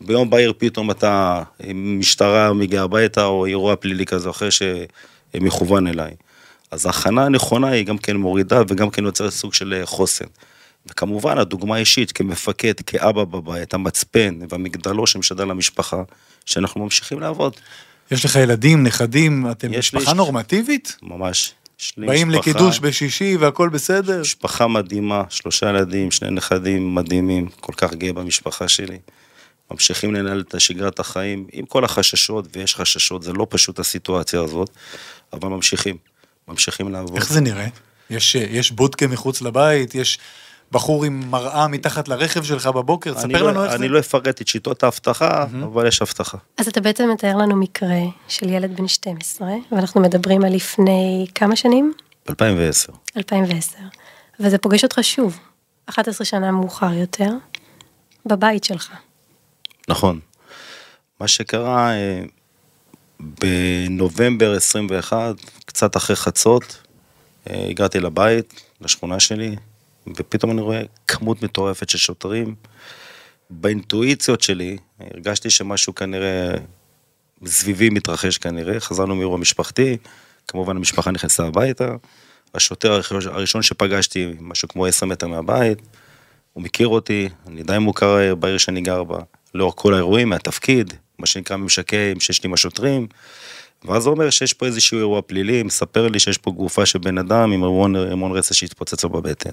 ביום 0.00 0.30
בהיר 0.30 0.52
פתאום 0.58 0.90
אתה 0.90 1.42
עם 1.62 1.98
משטרה 1.98 2.52
מגיע 2.52 2.82
הביתה, 2.82 3.24
או 3.24 3.46
אירוע 3.46 3.76
פלילי 3.76 4.06
כזה 4.06 4.28
או 4.28 4.30
אחר 4.30 4.48
שמכוון 4.50 5.86
אליי. 5.86 6.14
אז 6.70 6.86
ההכנה 6.86 7.24
הנכונה 7.24 7.68
היא 7.68 7.86
גם 7.86 7.98
כן 7.98 8.16
מורידה 8.16 8.62
וגם 8.68 8.90
כן 8.90 9.04
יוצרת 9.04 9.32
סוג 9.32 9.54
של 9.54 9.74
אה, 9.80 9.86
חוסן. 9.86 10.24
וכמובן 10.86 11.38
הדוגמה 11.38 11.76
האישית 11.76 12.12
כמפקד, 12.12 12.80
כאבא 12.86 13.24
בבית, 13.24 13.74
המצפן 13.74 14.38
והמגדלור 14.48 15.06
שמשדר 15.06 15.44
למשפחה, 15.44 16.02
שאנחנו 16.46 16.84
ממשיכים 16.84 17.20
לעבוד. 17.20 17.56
יש 18.10 18.24
לך 18.24 18.36
ילדים, 18.36 18.82
נכדים, 18.82 19.50
אתם 19.50 19.70
לי 19.70 19.78
משפחה 19.78 20.10
ש- 20.10 20.14
נורמטיבית? 20.14 20.96
ממש. 21.02 21.54
לי 21.96 22.06
באים 22.06 22.28
משפחה- 22.28 22.50
לקידוש 22.50 22.78
בשישי 22.78 23.36
והכל 23.36 23.68
בסדר? 23.68 24.20
משפחה 24.20 24.66
מדהימה, 24.66 25.22
שלושה 25.28 25.68
ילדים, 25.68 26.10
שני 26.10 26.30
נכדים 26.30 26.94
מדהימים, 26.94 27.48
כל 27.60 27.72
כך 27.76 27.94
גאה 27.94 28.12
במשפחה 28.12 28.68
שלי. 28.68 28.98
ממשיכים 29.70 30.14
לנהל 30.14 30.40
את 30.48 30.60
שגרת 30.60 31.00
החיים 31.00 31.46
עם 31.52 31.66
כל 31.66 31.84
החששות, 31.84 32.56
ויש 32.56 32.74
חששות, 32.76 33.22
זה 33.22 33.32
לא 33.32 33.46
פשוט 33.50 33.78
הסיטואציה 33.78 34.40
הזאת, 34.40 34.70
אבל 35.32 35.48
ממשיכים, 35.48 35.96
ממשיכים 36.48 36.92
לעבוד. 36.92 37.16
איך 37.16 37.32
זה 37.32 37.40
נראה? 37.40 37.66
יש, 38.10 38.34
יש 38.34 38.70
בודקה 38.72 39.06
מחוץ 39.06 39.42
לבית, 39.42 39.94
יש 39.94 40.18
בחור 40.72 41.04
עם 41.04 41.30
מראה 41.30 41.68
מתחת 41.68 42.08
לרכב 42.08 42.42
שלך 42.42 42.66
בבוקר, 42.66 43.10
אני 43.12 43.34
ספר 43.34 43.42
לא- 43.42 43.50
לנו 43.50 43.62
איך 43.64 43.70
זה. 43.70 43.76
אני 43.78 43.88
לא 43.88 43.98
אפרט 43.98 44.40
את 44.40 44.48
שיטות 44.48 44.82
האבטחה, 44.82 45.46
אבל 45.64 45.86
יש 45.86 46.02
אבטחה. 46.02 46.38
אז 46.58 46.68
אתה 46.68 46.80
בעצם 46.80 47.10
מתאר 47.12 47.36
לנו 47.36 47.56
מקרה 47.56 47.96
של 48.28 48.48
ילד 48.48 48.76
בן 48.76 48.88
12, 48.88 49.48
ואנחנו 49.72 50.00
מדברים 50.00 50.44
על 50.44 50.54
לפני 50.54 51.26
כמה 51.34 51.56
שנים? 51.56 51.92
ב-2010. 52.28 52.92
2010. 53.16 53.78
וזה 54.40 54.58
פוגש 54.58 54.84
אותך 54.84 54.98
שוב, 55.02 55.38
11 55.86 56.24
שנה 56.24 56.50
מאוחר 56.50 56.92
יותר, 56.92 57.30
בבית 58.26 58.64
שלך. 58.64 58.92
נכון. 59.88 60.20
מה 61.20 61.28
שקרה, 61.28 61.92
אה, 61.92 62.22
בנובמבר 63.20 64.56
21, 64.56 65.34
קצת 65.64 65.96
אחרי 65.96 66.16
חצות, 66.16 66.82
אה, 67.50 67.66
הגעתי 67.70 68.00
לבית, 68.00 68.62
לשכונה 68.80 69.20
שלי, 69.20 69.56
ופתאום 70.06 70.50
אני 70.50 70.60
רואה 70.60 70.82
כמות 71.08 71.42
מטורפת 71.42 71.88
של 71.88 71.98
שוטרים. 71.98 72.54
באינטואיציות 73.50 74.40
שלי, 74.40 74.76
הרגשתי 75.00 75.50
שמשהו 75.50 75.94
כנראה 75.94 76.54
סביבי 77.46 77.90
מתרחש 77.90 78.38
כנראה, 78.38 78.80
חזרנו 78.80 79.16
מאירוע 79.16 79.38
משפחתי, 79.38 79.96
כמובן 80.48 80.76
המשפחה 80.76 81.10
נכנסה 81.10 81.46
הביתה, 81.46 81.94
השוטר 82.54 83.00
הראשון 83.26 83.62
שפגשתי, 83.62 84.32
משהו 84.40 84.68
כמו 84.68 84.86
10 84.86 85.06
מטר 85.06 85.26
מהבית, 85.26 85.78
הוא 86.52 86.62
מכיר 86.62 86.88
אותי, 86.88 87.28
אני 87.46 87.62
די 87.62 87.78
מוכר 87.78 88.34
בעיר 88.34 88.58
שאני 88.58 88.80
גר 88.80 89.04
בה, 89.04 89.18
לאור 89.54 89.76
כל 89.76 89.94
האירועים, 89.94 90.28
מהתפקיד, 90.28 90.94
מה 91.18 91.26
שנקרא 91.26 91.56
ממשקים 91.56 92.20
שיש 92.20 92.42
לי 92.42 92.46
עם 92.46 92.54
השוטרים, 92.54 93.06
ואז 93.84 94.06
הוא 94.06 94.14
אומר 94.14 94.30
שיש 94.30 94.52
פה 94.52 94.66
איזשהו 94.66 94.98
אירוע 94.98 95.22
פלילי, 95.22 95.62
מספר 95.62 96.08
לי 96.08 96.18
שיש 96.18 96.38
פה 96.38 96.50
גופה 96.50 96.86
של 96.86 96.98
בן 96.98 97.18
אדם 97.18 97.52
עם 97.52 97.64
רימון, 97.64 97.96
רימון 97.96 98.32
רסס 98.32 98.52
שהתפוצץ 98.52 99.04
לו 99.04 99.10
בבטן. 99.10 99.50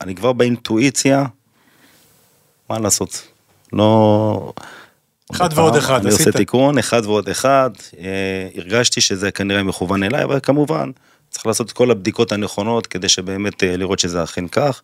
אני 0.00 0.14
כבר 0.14 0.32
באינטואיציה, 0.32 1.26
מה 2.70 2.78
לעשות, 2.78 3.28
לא... 3.72 4.52
אחד 5.32 5.48
ועוד 5.54 5.76
אחד, 5.76 6.00
אני 6.00 6.12
עושה 6.12 6.32
תיקון, 6.32 6.78
אחד 6.78 7.02
ועוד 7.04 7.28
אחד, 7.28 7.70
אה, 7.98 8.48
הרגשתי 8.56 9.00
שזה 9.00 9.30
כנראה 9.30 9.62
מכוון 9.62 10.02
אליי, 10.02 10.24
אבל 10.24 10.40
כמובן, 10.42 10.90
צריך 11.30 11.46
לעשות 11.46 11.66
את 11.66 11.72
כל 11.72 11.90
הבדיקות 11.90 12.32
הנכונות 12.32 12.86
כדי 12.86 13.08
שבאמת 13.08 13.64
אה, 13.64 13.76
לראות 13.76 13.98
שזה 13.98 14.22
אכן 14.22 14.48
כך. 14.48 14.82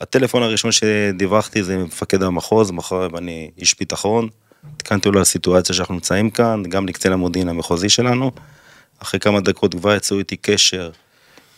הטלפון 0.00 0.42
הראשון 0.42 0.72
שדיווחתי 0.72 1.62
זה 1.62 1.78
מפקד 1.78 2.22
המחוז, 2.22 2.70
מאחר 2.70 3.08
ואני 3.12 3.50
איש 3.58 3.78
ביטחון, 3.78 4.28
עדכנתי 4.76 5.08
לו 5.08 5.16
על 5.16 5.22
הסיטואציה 5.22 5.74
שאנחנו 5.74 5.94
נמצאים 5.94 6.30
כאן, 6.30 6.62
גם 6.68 6.88
לקצין 6.88 7.12
המודיעין 7.12 7.48
המחוזי 7.48 7.88
שלנו. 7.88 8.30
אחרי 8.98 9.20
כמה 9.20 9.40
דקות 9.40 9.74
כבר 9.74 9.94
יצאו 9.94 10.18
איתי 10.18 10.36
קשר 10.36 10.90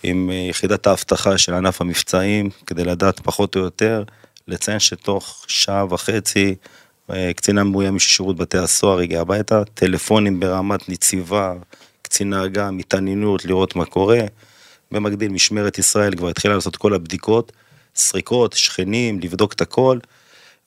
עם 0.02 0.30
אה, 0.30 0.46
יחידת 0.50 0.86
האבטחה 0.86 1.38
של 1.38 1.54
ענף 1.54 1.80
המבצעים, 1.80 2.50
כדי 2.66 2.84
לדעת 2.84 3.20
פחות 3.20 3.56
או 3.56 3.60
יותר, 3.60 4.04
לציין 4.48 4.78
שתוך 4.78 5.44
שעה 5.48 5.84
וחצי 5.90 6.54
אה, 7.10 7.32
קצין 7.36 7.58
המאוים 7.58 7.98
של 7.98 8.08
שירות 8.08 8.36
בתי 8.36 8.58
הסוהר 8.58 8.98
הגיע 8.98 9.20
הביתה, 9.20 9.64
טלפונים 9.74 10.40
ברמת 10.40 10.88
נציבה, 10.88 11.52
קצין 12.02 12.30
נהגה, 12.30 12.70
מתעניינות, 12.70 13.44
לראות 13.44 13.76
מה 13.76 13.84
קורה. 13.84 14.20
במקביל, 14.90 15.32
משמרת 15.32 15.78
ישראל 15.78 16.14
כבר 16.14 16.28
התחילה 16.28 16.54
לעשות 16.54 16.76
כל 16.76 16.94
הבדיקות, 16.94 17.52
סריקות, 17.96 18.52
שכנים, 18.52 19.20
לבדוק 19.20 19.52
את 19.52 19.60
הכל. 19.60 19.98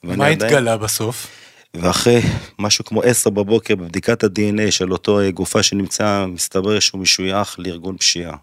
מה 0.02 0.26
התגלה 0.26 0.76
בסוף? 0.76 1.26
ואחרי 1.74 2.20
משהו 2.58 2.84
כמו 2.84 3.02
עשר 3.02 3.30
בבוקר 3.30 3.76
בבדיקת 3.76 4.24
ה-DNA 4.24 4.70
של 4.70 4.92
אותו 4.92 5.20
אה, 5.20 5.30
גופה 5.30 5.62
שנמצא, 5.62 6.26
מסתבר 6.28 6.80
שהוא 6.80 7.00
משוייך 7.00 7.56
לארגון 7.58 7.96
פשיעה. 7.96 8.36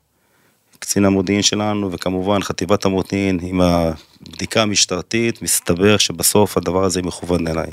קצין 0.79 1.05
המודיעין 1.05 1.41
שלנו 1.41 1.91
וכמובן 1.91 2.43
חטיבת 2.43 2.85
המודיעין 2.85 3.39
עם 3.41 3.61
הבדיקה 3.61 4.61
המשטרתית, 4.61 5.41
מסתבר 5.41 5.97
שבסוף 5.97 6.57
הדבר 6.57 6.83
הזה 6.83 7.01
מכוון 7.01 7.47
אליי. 7.47 7.71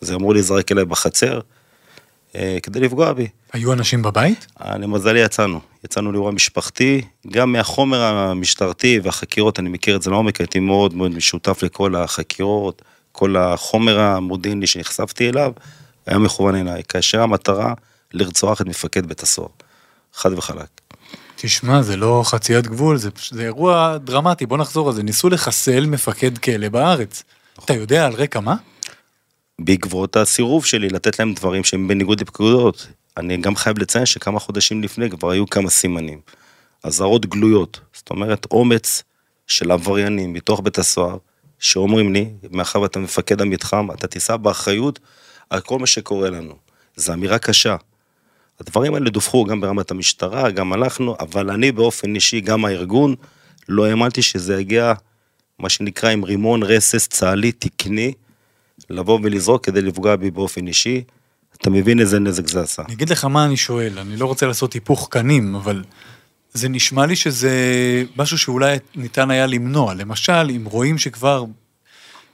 זה 0.00 0.14
אמור 0.14 0.32
להיזרק 0.32 0.72
אליי 0.72 0.84
בחצר 0.84 1.40
אה, 2.34 2.58
כדי 2.62 2.80
לפגוע 2.80 3.12
בי. 3.12 3.26
היו 3.52 3.72
אנשים 3.72 4.02
בבית? 4.02 4.46
אה, 4.64 4.78
למזלי 4.78 5.20
יצאנו, 5.20 5.60
יצאנו 5.84 6.12
לאירוע 6.12 6.30
משפחתי, 6.30 7.02
גם 7.30 7.52
מהחומר 7.52 8.02
המשטרתי 8.02 9.00
והחקירות, 9.02 9.58
אני 9.58 9.68
מכיר 9.68 9.96
את 9.96 10.02
זה 10.02 10.10
לעומק, 10.10 10.40
הייתי 10.40 10.60
מאוד 10.60 10.94
מאוד 10.94 11.14
משותף 11.14 11.62
לכל 11.62 11.96
החקירות, 11.96 12.82
כל 13.12 13.36
החומר 13.36 14.00
המודיעיני 14.00 14.66
שנחשפתי 14.66 15.28
אליו, 15.28 15.52
היה 16.06 16.18
מכוון 16.18 16.54
אליי, 16.54 16.82
כאשר 16.88 17.22
המטרה 17.22 17.74
לרצוח 18.12 18.60
את 18.60 18.66
מפקד 18.66 19.06
בית 19.06 19.22
הסוהר, 19.22 19.48
חד 20.14 20.32
וחלק. 20.32 20.68
תשמע, 21.36 21.82
זה 21.82 21.96
לא 21.96 22.22
חציית 22.24 22.66
גבול, 22.66 22.96
זה, 22.96 23.10
זה 23.30 23.42
אירוע 23.42 23.98
דרמטי, 23.98 24.46
בוא 24.46 24.58
נחזור 24.58 24.88
על 24.88 24.94
זה. 24.94 25.02
ניסו 25.02 25.28
לחסל 25.28 25.86
מפקד 25.86 26.38
כלא 26.38 26.68
בארץ. 26.68 27.22
אתה 27.64 27.74
יודע 27.74 28.06
על 28.06 28.12
רקע 28.12 28.40
מה? 28.40 28.56
בעקבות 29.58 30.16
הסירוב 30.16 30.64
שלי 30.64 30.88
לתת 30.88 31.18
להם 31.18 31.34
דברים 31.34 31.64
שהם 31.64 31.88
בניגוד 31.88 32.20
לפקודות. 32.20 32.86
אני 33.16 33.36
גם 33.36 33.56
חייב 33.56 33.78
לציין 33.78 34.06
שכמה 34.06 34.40
חודשים 34.40 34.82
לפני 34.82 35.10
כבר 35.10 35.30
היו 35.30 35.46
כמה 35.46 35.70
סימנים. 35.70 36.20
אזהרות 36.82 37.26
גלויות, 37.26 37.80
זאת 37.94 38.10
אומרת 38.10 38.46
אומץ 38.50 39.02
של 39.46 39.70
עבריינים 39.70 40.32
מתוך 40.32 40.60
בית 40.60 40.78
הסוהר, 40.78 41.16
שאומרים 41.62 42.12
לי, 42.12 42.28
מאחר 42.50 42.80
ואתה 42.80 42.98
מפקד 42.98 43.40
המתחם, 43.40 43.88
אתה 43.90 44.06
תישא 44.06 44.36
באחריות 44.36 44.98
על 45.50 45.60
כל 45.60 45.78
מה 45.78 45.86
שקורה 45.86 46.30
לנו. 46.30 46.54
זו 46.96 47.12
אמירה 47.12 47.38
קשה. 47.38 47.76
הדברים 48.60 48.94
האלה 48.94 49.10
דווחו 49.10 49.44
גם 49.44 49.60
ברמת 49.60 49.90
המשטרה, 49.90 50.50
גם 50.50 50.72
הלכנו, 50.72 51.16
אבל 51.20 51.50
אני 51.50 51.72
באופן 51.72 52.14
אישי, 52.14 52.40
גם 52.40 52.64
הארגון, 52.64 53.14
לא 53.68 53.86
האמנתי 53.86 54.22
שזה 54.22 54.60
יגיע, 54.60 54.92
מה 55.58 55.68
שנקרא, 55.68 56.10
עם 56.10 56.24
רימון 56.24 56.62
רסס 56.62 57.08
צה"לי 57.08 57.52
תקני, 57.52 58.12
לבוא 58.90 59.18
ולזרוק 59.22 59.66
כדי 59.66 59.82
לפגוע 59.82 60.16
בי 60.16 60.30
באופן 60.30 60.66
אישי. 60.66 61.02
אתה 61.60 61.70
מבין 61.70 62.00
איזה 62.00 62.18
נזק 62.18 62.48
זה 62.48 62.60
עשה. 62.60 62.82
אני 62.86 62.94
אגיד 62.94 63.10
לך 63.10 63.24
מה 63.24 63.44
אני 63.44 63.56
שואל, 63.56 63.98
אני 63.98 64.16
לא 64.16 64.26
רוצה 64.26 64.46
לעשות 64.46 64.72
היפוך 64.72 65.08
קנים, 65.10 65.54
אבל 65.54 65.82
זה 66.54 66.68
נשמע 66.68 67.06
לי 67.06 67.16
שזה 67.16 67.50
משהו 68.16 68.38
שאולי 68.38 68.76
ניתן 68.94 69.30
היה 69.30 69.46
למנוע. 69.46 69.94
למשל, 69.94 70.50
אם 70.56 70.64
רואים 70.64 70.98
שכבר 70.98 71.44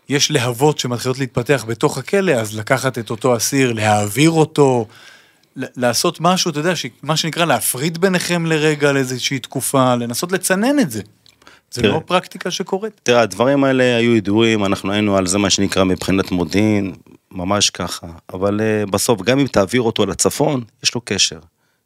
יש 0.08 0.30
להבות 0.30 0.78
שמתחילות 0.78 1.18
להתפתח 1.18 1.64
בתוך 1.68 1.98
הכלא, 1.98 2.32
אז 2.32 2.58
לקחת 2.58 2.98
את 2.98 3.10
אותו 3.10 3.36
אסיר, 3.36 3.72
להעביר 3.72 4.30
אותו, 4.30 4.86
לעשות 5.56 6.20
משהו, 6.20 6.50
אתה 6.50 6.60
יודע, 6.60 6.72
מה 7.02 7.16
שנקרא 7.16 7.44
להפריד 7.44 7.98
ביניכם 7.98 8.46
לרגע 8.46 8.92
לאיזושהי 8.92 9.38
תקופה, 9.38 9.94
לנסות 9.94 10.32
לצנן 10.32 10.78
את 10.78 10.90
זה. 10.90 11.02
זה 11.70 11.82
תראה, 11.82 11.94
לא 11.94 12.00
פרקטיקה 12.06 12.50
שקורית. 12.50 13.00
תראה, 13.02 13.20
הדברים 13.20 13.64
האלה 13.64 13.96
היו 13.96 14.16
ידועים, 14.16 14.64
אנחנו 14.64 14.92
היינו 14.92 15.16
על 15.16 15.26
זה 15.26 15.38
מה 15.38 15.50
שנקרא 15.50 15.84
מבחינת 15.84 16.30
מודיעין, 16.30 16.94
ממש 17.30 17.70
ככה. 17.70 18.06
אבל 18.32 18.60
uh, 18.60 18.90
בסוף, 18.90 19.22
גם 19.22 19.38
אם 19.38 19.46
תעביר 19.46 19.82
אותו 19.82 20.06
לצפון, 20.06 20.64
יש 20.84 20.94
לו 20.94 21.00
קשר. 21.04 21.38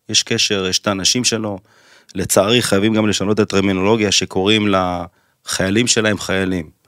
יש 0.09 0.23
קשר, 0.23 0.67
יש 0.67 0.79
את 0.79 0.87
האנשים 0.87 1.25
שלו. 1.25 1.59
לצערי, 2.15 2.63
חייבים 2.63 2.95
גם 2.95 3.09
לשנות 3.09 3.35
את 3.35 3.41
הטרמינולוגיה 3.41 4.13
שקוראים 4.13 4.75
לחיילים 5.47 5.87
שלהם 5.87 6.19
חיילים. 6.19 6.83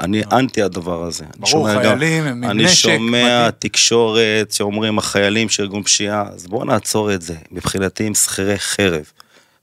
אני 0.00 0.22
אה. 0.22 0.38
אנטי 0.38 0.62
הדבר 0.62 1.02
הזה. 1.02 1.24
ברור, 1.36 1.72
חיילים 1.72 2.24
הם 2.24 2.44
עם 2.44 2.60
נשק. 2.60 2.88
אני 2.88 2.98
שומע 2.98 3.50
תקשורת 3.50 4.52
שאומרים 4.52 4.98
החיילים 4.98 5.48
של 5.48 5.62
ארגון 5.62 5.82
פשיעה, 5.82 6.24
אז 6.34 6.46
בואו 6.46 6.64
נעצור 6.64 7.14
את 7.14 7.22
זה. 7.22 7.34
מבחינתי 7.50 8.04
הם 8.04 8.14
שכירי 8.14 8.58
חרב. 8.58 9.04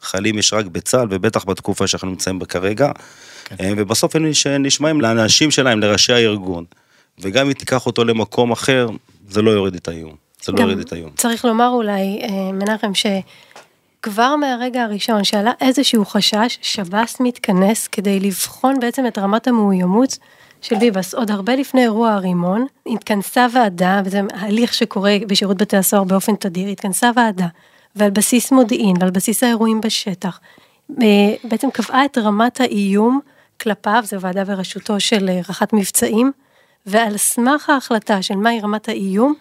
חיילים 0.02 0.38
יש 0.38 0.54
רק 0.54 0.66
בצה"ל, 0.66 1.08
ובטח 1.10 1.46
בתקופה 1.46 1.88
שאנחנו 1.88 2.08
נמצאים 2.08 2.40
בה 2.40 2.46
כרגע. 2.46 2.92
כן. 3.46 3.56
אה, 3.60 3.72
ובסוף 3.78 4.16
הם 4.16 4.26
נשמעים 4.60 5.02
לאנשים 5.02 5.52
שלהם, 5.52 5.80
לראשי 5.80 6.14
הארגון. 6.14 6.66
וגם 7.20 7.48
אם 7.48 7.54
תיקח 7.54 7.86
אותו 7.86 8.04
למקום 8.04 8.52
אחר, 8.52 8.88
זה 9.30 9.42
לא 9.42 9.52
יוריד 9.52 9.76
את 9.76 9.88
האיום. 9.88 10.16
זה 10.44 10.52
לא 10.52 10.62
יוריד 10.62 10.80
את 10.80 10.94
האיום. 10.94 11.10
צריך 11.16 11.46
לומר 11.46 11.68
אולי, 11.68 12.22
אה, 12.24 12.52
מנחם, 12.52 12.94
ש... 12.94 13.06
כבר 14.02 14.36
מהרגע 14.36 14.84
הראשון 14.84 15.24
שעלה 15.24 15.52
איזשהו 15.62 16.06
חשש, 16.06 16.58
שב"ס 16.62 17.20
מתכנס 17.20 17.88
כדי 17.88 18.20
לבחון 18.20 18.80
בעצם 18.80 19.08
את 19.08 19.18
רמת 19.18 19.48
המאוימות 19.48 20.18
של 20.62 20.76
ביבס. 20.76 21.14
עוד 21.14 21.32
הרבה 21.32 21.56
לפני 21.56 21.84
אירוע 21.84 22.12
הרימון, 22.12 22.66
התכנסה 22.88 23.48
ועדה, 23.54 24.02
וזה 24.06 24.22
הליך 24.34 24.74
שקורה 24.74 25.18
בשירות 25.28 25.58
בתי 25.58 25.78
הסוהר 25.78 26.04
באופן 26.04 26.36
תדיר, 26.36 26.68
התכנסה 26.70 27.12
ועדה, 27.16 27.48
ועל 27.96 28.10
בסיס 28.10 28.52
מודיעין 28.52 28.96
ועל 29.00 29.12
בסיס 29.12 29.44
האירועים 29.44 29.82
בשטח, 29.82 30.40
אה, 31.02 31.06
בעצם 31.44 31.72
קבעה 31.72 32.06
את 32.06 32.18
רמת 32.18 32.62
האיום 32.62 33.20
כלפיו, 33.62 34.04
זו 34.06 34.22
ועדה 34.22 34.44
בראשותו 34.44 35.00
של 35.00 35.30
אה, 35.30 35.40
רח"ט 35.50 35.74
מבצעים, 35.74 36.32
ועל 36.86 37.18
סמך 37.18 37.70
ההחלטה 37.70 38.22
של 38.22 38.36
מהי 38.36 38.60
רמת 38.60 38.90
האיום, 38.90 39.34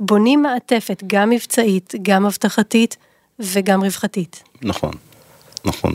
בונים 0.00 0.42
מעטפת 0.42 1.02
גם 1.06 1.30
מבצעית, 1.30 1.94
גם 2.02 2.26
אבטחתית, 2.26 2.96
וגם 3.38 3.84
רווחתית. 3.84 4.42
נכון, 4.62 4.92
נכון. 5.64 5.94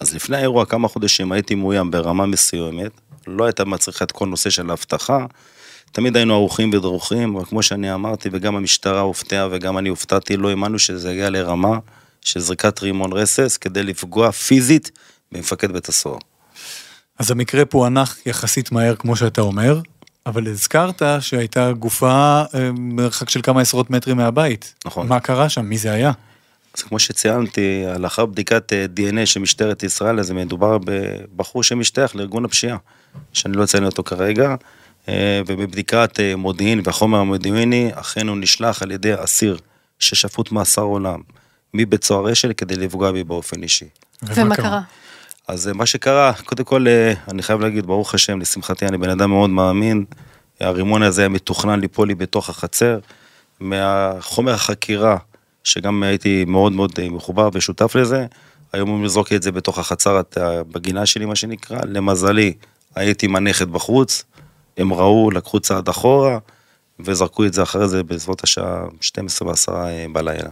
אז 0.00 0.14
לפני 0.14 0.36
האירוע, 0.36 0.64
כמה 0.64 0.88
חודשים 0.88 1.32
הייתי 1.32 1.54
מאוים 1.54 1.90
ברמה 1.90 2.26
מסוימת, 2.26 2.92
לא 3.26 3.44
הייתה 3.44 3.64
מצריכה 3.64 4.04
את 4.04 4.12
כל 4.12 4.26
נושא 4.26 4.50
של 4.50 4.70
האבטחה. 4.70 5.26
תמיד 5.92 6.16
היינו 6.16 6.34
ערוכים 6.34 6.70
ודרוכים, 6.72 7.36
אבל 7.36 7.44
כמו 7.44 7.62
שאני 7.62 7.94
אמרתי, 7.94 8.28
וגם 8.32 8.56
המשטרה 8.56 9.00
הופתעה 9.00 9.48
וגם 9.50 9.78
אני 9.78 9.88
הופתעתי, 9.88 10.36
לא 10.36 10.50
האמנו 10.50 10.78
שזה 10.78 11.12
יגיע 11.12 11.30
לרמה 11.30 11.78
של 12.20 12.40
זריקת 12.40 12.82
רימון 12.82 13.12
רסס 13.12 13.56
כדי 13.56 13.82
לפגוע 13.82 14.32
פיזית 14.32 14.90
במפקד 15.32 15.72
בית 15.72 15.88
הסוהר. 15.88 16.18
אז 17.18 17.30
המקרה 17.30 17.64
פוענח 17.64 18.16
יחסית 18.26 18.72
מהר, 18.72 18.96
כמו 18.96 19.16
שאתה 19.16 19.40
אומר, 19.40 19.80
אבל 20.26 20.48
הזכרת 20.48 21.02
שהייתה 21.20 21.72
גופה 21.72 22.42
אה, 22.54 22.70
מרחק 22.72 23.30
של 23.30 23.42
כמה 23.42 23.60
עשרות 23.60 23.90
מטרים 23.90 24.16
מהבית. 24.16 24.74
נכון. 24.86 25.08
מה 25.08 25.20
קרה 25.20 25.48
שם? 25.48 25.64
מי 25.64 25.78
זה 25.78 25.92
היה? 25.92 26.12
אז 26.78 26.82
כמו 26.82 26.98
שציינתי, 26.98 27.84
לאחר 27.98 28.26
בדיקת 28.26 28.72
אה, 28.72 28.86
DNA 28.96 29.26
של 29.26 29.40
משטרת 29.40 29.82
ישראל, 29.82 30.20
אז 30.20 30.30
מדובר 30.30 30.78
בבחור 30.84 31.62
שמשתייך 31.62 32.16
לארגון 32.16 32.44
הפשיעה, 32.44 32.76
שאני 33.32 33.56
לא 33.56 33.64
אציין 33.64 33.84
אותו 33.84 34.02
כרגע, 34.02 34.54
אה, 35.08 35.40
ובבדיקת 35.46 36.20
אה, 36.20 36.36
מודיעין 36.36 36.80
והחומר 36.84 37.18
המודיעיני, 37.18 37.90
אכן 37.94 38.28
הוא 38.28 38.36
נשלח 38.36 38.82
על 38.82 38.90
ידי 38.90 39.12
אסיר 39.24 39.58
ששפוט 39.98 40.52
מאסר 40.52 40.82
עולם 40.82 41.20
מבית 41.74 42.04
סוהר 42.04 42.32
אשל 42.32 42.52
כדי 42.52 42.76
לפגוע 42.76 43.12
בי 43.12 43.24
באופן 43.24 43.62
אישי. 43.62 43.88
ומה 44.22 44.56
קרה? 44.56 44.80
אז 45.48 45.68
אה, 45.68 45.72
מה 45.72 45.86
שקרה, 45.86 46.32
קודם 46.44 46.64
כל, 46.64 46.88
אה, 46.88 47.12
אני 47.28 47.42
חייב 47.42 47.60
להגיד, 47.60 47.86
ברוך 47.86 48.14
השם, 48.14 48.40
לשמחתי, 48.40 48.86
אני 48.86 48.98
בן 48.98 49.10
אדם 49.10 49.30
מאוד 49.30 49.50
מאמין. 49.50 50.04
הרימון 50.60 51.02
הזה 51.02 51.22
היה 51.22 51.28
מתוכנן 51.28 51.80
ליפול 51.80 52.08
לי 52.08 52.14
בתוך 52.14 52.50
החצר. 52.50 52.98
מהחומר 53.60 54.52
החקירה, 54.52 55.16
שגם 55.68 56.02
הייתי 56.02 56.44
מאוד 56.44 56.72
מאוד 56.72 56.92
אה, 56.98 57.08
מחובר 57.08 57.48
ושותף 57.52 57.94
לזה, 57.94 58.26
היום 58.72 58.88
הוא 58.88 58.98
מזרוק 58.98 59.32
את 59.32 59.42
זה 59.42 59.52
בתוך 59.52 59.78
החצר 59.78 60.20
בגינה 60.72 61.06
שלי, 61.06 61.24
מה 61.24 61.36
שנקרא. 61.36 61.78
למזלי, 61.84 62.52
הייתי 62.94 63.26
עם 63.26 63.36
הנכד 63.36 63.68
בחוץ, 63.68 64.24
הם 64.76 64.92
ראו, 64.92 65.30
לקחו 65.30 65.60
צעד 65.60 65.88
אחורה, 65.88 66.38
וזרקו 67.00 67.44
את 67.44 67.52
זה 67.52 67.62
אחרי 67.62 67.88
זה 67.88 68.02
בסביבות 68.02 68.44
השעה 68.44 68.84
12 69.00 69.48
ו-10 69.48 69.72
בלילה. 70.12 70.50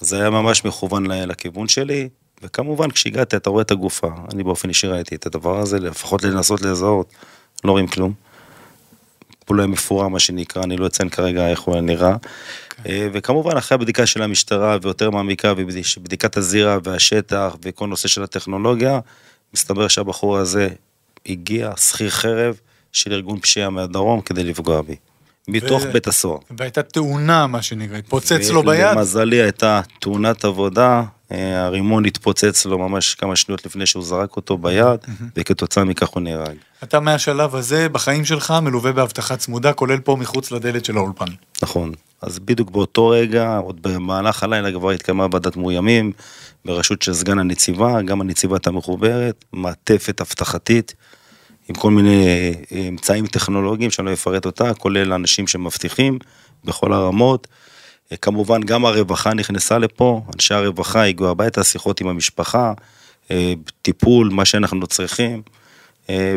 אז 0.00 0.08
זה 0.08 0.20
היה 0.20 0.30
ממש 0.30 0.64
מכוון 0.64 1.06
לכיוון 1.06 1.68
שלי, 1.68 2.08
וכמובן 2.42 2.90
כשהגעתי 2.90 3.36
אתה 3.36 3.50
רואה 3.50 3.62
את 3.62 3.70
הגופה, 3.70 4.08
אני 4.34 4.44
באופן 4.44 4.68
אישי 4.68 4.86
ראיתי 4.86 5.14
את 5.14 5.26
הדבר 5.26 5.58
הזה, 5.58 5.78
לפחות 5.78 6.22
לנסות 6.22 6.62
לזהות, 6.62 7.12
לא 7.64 7.72
רואים 7.72 7.86
כלום. 7.86 8.12
הוא 9.48 9.56
לא 9.56 9.66
מפורר 9.66 10.08
מה 10.08 10.18
שנקרא, 10.18 10.62
אני 10.62 10.76
לא 10.76 10.86
אציין 10.86 11.08
כרגע 11.08 11.48
איך 11.48 11.60
הוא 11.60 11.80
נראה. 11.80 12.16
כן. 12.84 13.08
וכמובן 13.12 13.56
אחרי 13.56 13.74
הבדיקה 13.74 14.06
של 14.06 14.22
המשטרה 14.22 14.78
ויותר 14.82 15.10
מעמיקה 15.10 15.52
ובדיקת 15.56 16.36
הזירה 16.36 16.78
והשטח 16.84 17.56
וכל 17.62 17.86
נושא 17.86 18.08
של 18.08 18.22
הטכנולוגיה, 18.22 19.00
מסתבר 19.54 19.88
שהבחור 19.88 20.38
הזה 20.38 20.68
הגיע 21.26 21.72
שכיר 21.76 22.10
חרב 22.10 22.56
של 22.92 23.12
ארגון 23.12 23.40
פשיעה 23.40 23.70
מהדרום 23.70 24.20
כדי 24.20 24.44
לפגוע 24.44 24.82
בי. 24.82 24.96
מתוך 25.48 25.82
ו... 25.82 25.92
בית 25.92 26.06
הסוהר. 26.06 26.38
והייתה 26.58 26.82
תאונה, 26.82 27.46
מה 27.46 27.62
שנקרא, 27.62 27.96
התפוצץ 27.96 28.50
לו 28.50 28.62
ביד. 28.62 28.96
למזלי 28.96 29.42
הייתה 29.42 29.80
תאונת 30.00 30.44
עבודה, 30.44 31.02
אה, 31.32 31.64
הרימון 31.64 32.04
התפוצץ 32.04 32.66
לו 32.66 32.78
ממש 32.78 33.14
כמה 33.14 33.36
שניות 33.36 33.66
לפני 33.66 33.86
שהוא 33.86 34.04
זרק 34.04 34.36
אותו 34.36 34.58
ביד, 34.58 34.98
וכתוצאה 35.36 35.84
מכך 35.84 36.08
הוא 36.08 36.22
נהרג. 36.22 36.56
אתה 36.82 37.00
מהשלב 37.00 37.54
הזה 37.54 37.88
בחיים 37.88 38.24
שלך 38.24 38.54
מלווה 38.62 38.92
באבטחה 38.92 39.36
צמודה, 39.36 39.72
כולל 39.72 39.98
פה 39.98 40.16
מחוץ 40.16 40.50
לדלת 40.50 40.84
של 40.84 40.96
האולפן. 40.96 41.26
נכון. 41.62 41.92
אז 42.22 42.38
בדיוק 42.38 42.70
באותו 42.70 43.08
רגע, 43.08 43.56
עוד 43.56 43.82
במהלך 43.82 44.42
הלילה 44.42 44.72
כבר 44.72 44.90
התקיימה 44.90 45.26
ועדת 45.32 45.56
מאוימים, 45.56 46.12
בראשות 46.64 47.02
של 47.02 47.14
סגן 47.14 47.38
הנציבה, 47.38 48.02
גם 48.02 48.20
הנציבה 48.20 48.56
הייתה 48.56 48.70
מחוברת, 48.70 49.44
מעטפת 49.52 50.20
אבטחתית. 50.20 50.94
עם 51.68 51.74
כל 51.74 51.90
מיני 51.90 52.26
אה, 52.72 52.88
אמצעים 52.88 53.26
טכנולוגיים 53.26 53.90
שאני 53.90 54.06
לא 54.06 54.12
אפרט 54.12 54.46
אותה, 54.46 54.74
כולל 54.74 55.12
אנשים 55.12 55.46
שמבטיחים 55.46 56.18
בכל 56.64 56.92
הרמות. 56.92 57.48
אה, 58.12 58.16
כמובן 58.16 58.60
גם 58.60 58.84
הרווחה 58.84 59.34
נכנסה 59.34 59.78
לפה, 59.78 60.22
אנשי 60.34 60.54
הרווחה 60.54 61.04
הגיעו 61.06 61.30
הביתה, 61.30 61.64
שיחות 61.64 62.00
עם 62.00 62.08
המשפחה, 62.08 62.72
אה, 63.30 63.52
טיפול, 63.82 64.28
מה 64.28 64.44
שאנחנו 64.44 64.86
צריכים, 64.86 65.42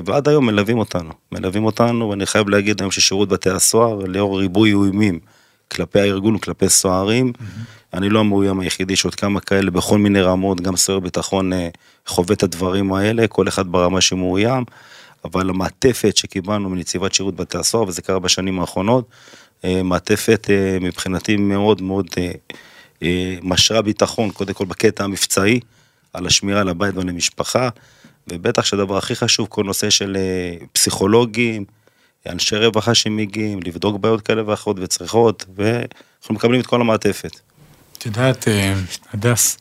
ועד 0.05 0.27
היום 0.27 0.45
מלווים 0.45 0.77
אותנו, 0.77 1.13
מלווים 1.31 1.65
אותנו, 1.65 2.09
ואני 2.09 2.25
חייב 2.25 2.49
להגיד 2.49 2.81
היום 2.81 2.91
ששירות 2.91 3.29
בתי 3.29 3.49
הסוהר, 3.49 3.99
לאור 4.05 4.39
ריבוי 4.39 4.69
איומים 4.69 5.19
כלפי 5.71 5.99
הארגון 5.99 6.35
וכלפי 6.35 6.69
סוהרים, 6.69 7.33
mm-hmm. 7.35 7.97
אני 7.97 8.09
לא 8.09 8.19
המאוים 8.19 8.59
היחידי, 8.59 8.93
יש 8.93 9.05
עוד 9.05 9.15
כמה 9.15 9.39
כאלה 9.39 9.71
בכל 9.71 9.97
מיני 9.97 10.21
רמות, 10.21 10.61
גם 10.61 10.75
סוהר 10.75 10.99
ביטחון 10.99 11.51
חווה 12.07 12.33
את 12.33 12.43
הדברים 12.43 12.93
האלה, 12.93 13.27
כל 13.27 13.47
אחד 13.47 13.67
ברמה 13.67 14.01
שמאוים. 14.01 14.63
אבל 15.25 15.49
המעטפת 15.49 16.17
שקיבלנו 16.17 16.69
מנציבת 16.69 17.13
שירות 17.13 17.35
בתי 17.35 17.57
הסוהר, 17.57 17.87
וזה 17.87 18.01
קרה 18.01 18.19
בשנים 18.19 18.59
האחרונות, 18.59 19.09
אה, 19.65 19.83
מעטפת 19.83 20.47
אה, 20.49 20.77
מבחינתי 20.81 21.35
מאוד 21.35 21.81
מאוד 21.81 22.07
אה, 23.01 23.35
משרה 23.43 23.81
ביטחון, 23.81 24.31
קודם 24.31 24.53
כל 24.53 24.65
בקטע 24.65 25.03
המבצעי, 25.03 25.59
על 26.13 26.25
השמירה 26.25 26.61
על 26.61 26.69
הבית 26.69 26.95
ועל 26.95 27.09
המשפחה, 27.09 27.69
ובטח 28.27 28.65
שהדבר 28.65 28.97
הכי 28.97 29.15
חשוב, 29.15 29.47
כל 29.47 29.63
נושא 29.63 29.89
של 29.89 30.17
פסיכולוגים, 30.73 31.65
אנשי 32.29 32.55
רווחה 32.55 32.95
שמגיעים, 32.95 33.59
לבדוק 33.65 33.99
בעיות 33.99 34.21
כאלה 34.21 34.43
ואחרות 34.45 34.77
וצריכות, 34.79 35.45
ואנחנו 35.55 36.35
מקבלים 36.35 36.61
את 36.61 36.65
כל 36.65 36.81
המעטפת. 36.81 37.39
את 37.97 38.05
יודעת, 38.05 38.47
הדס, 39.13 39.57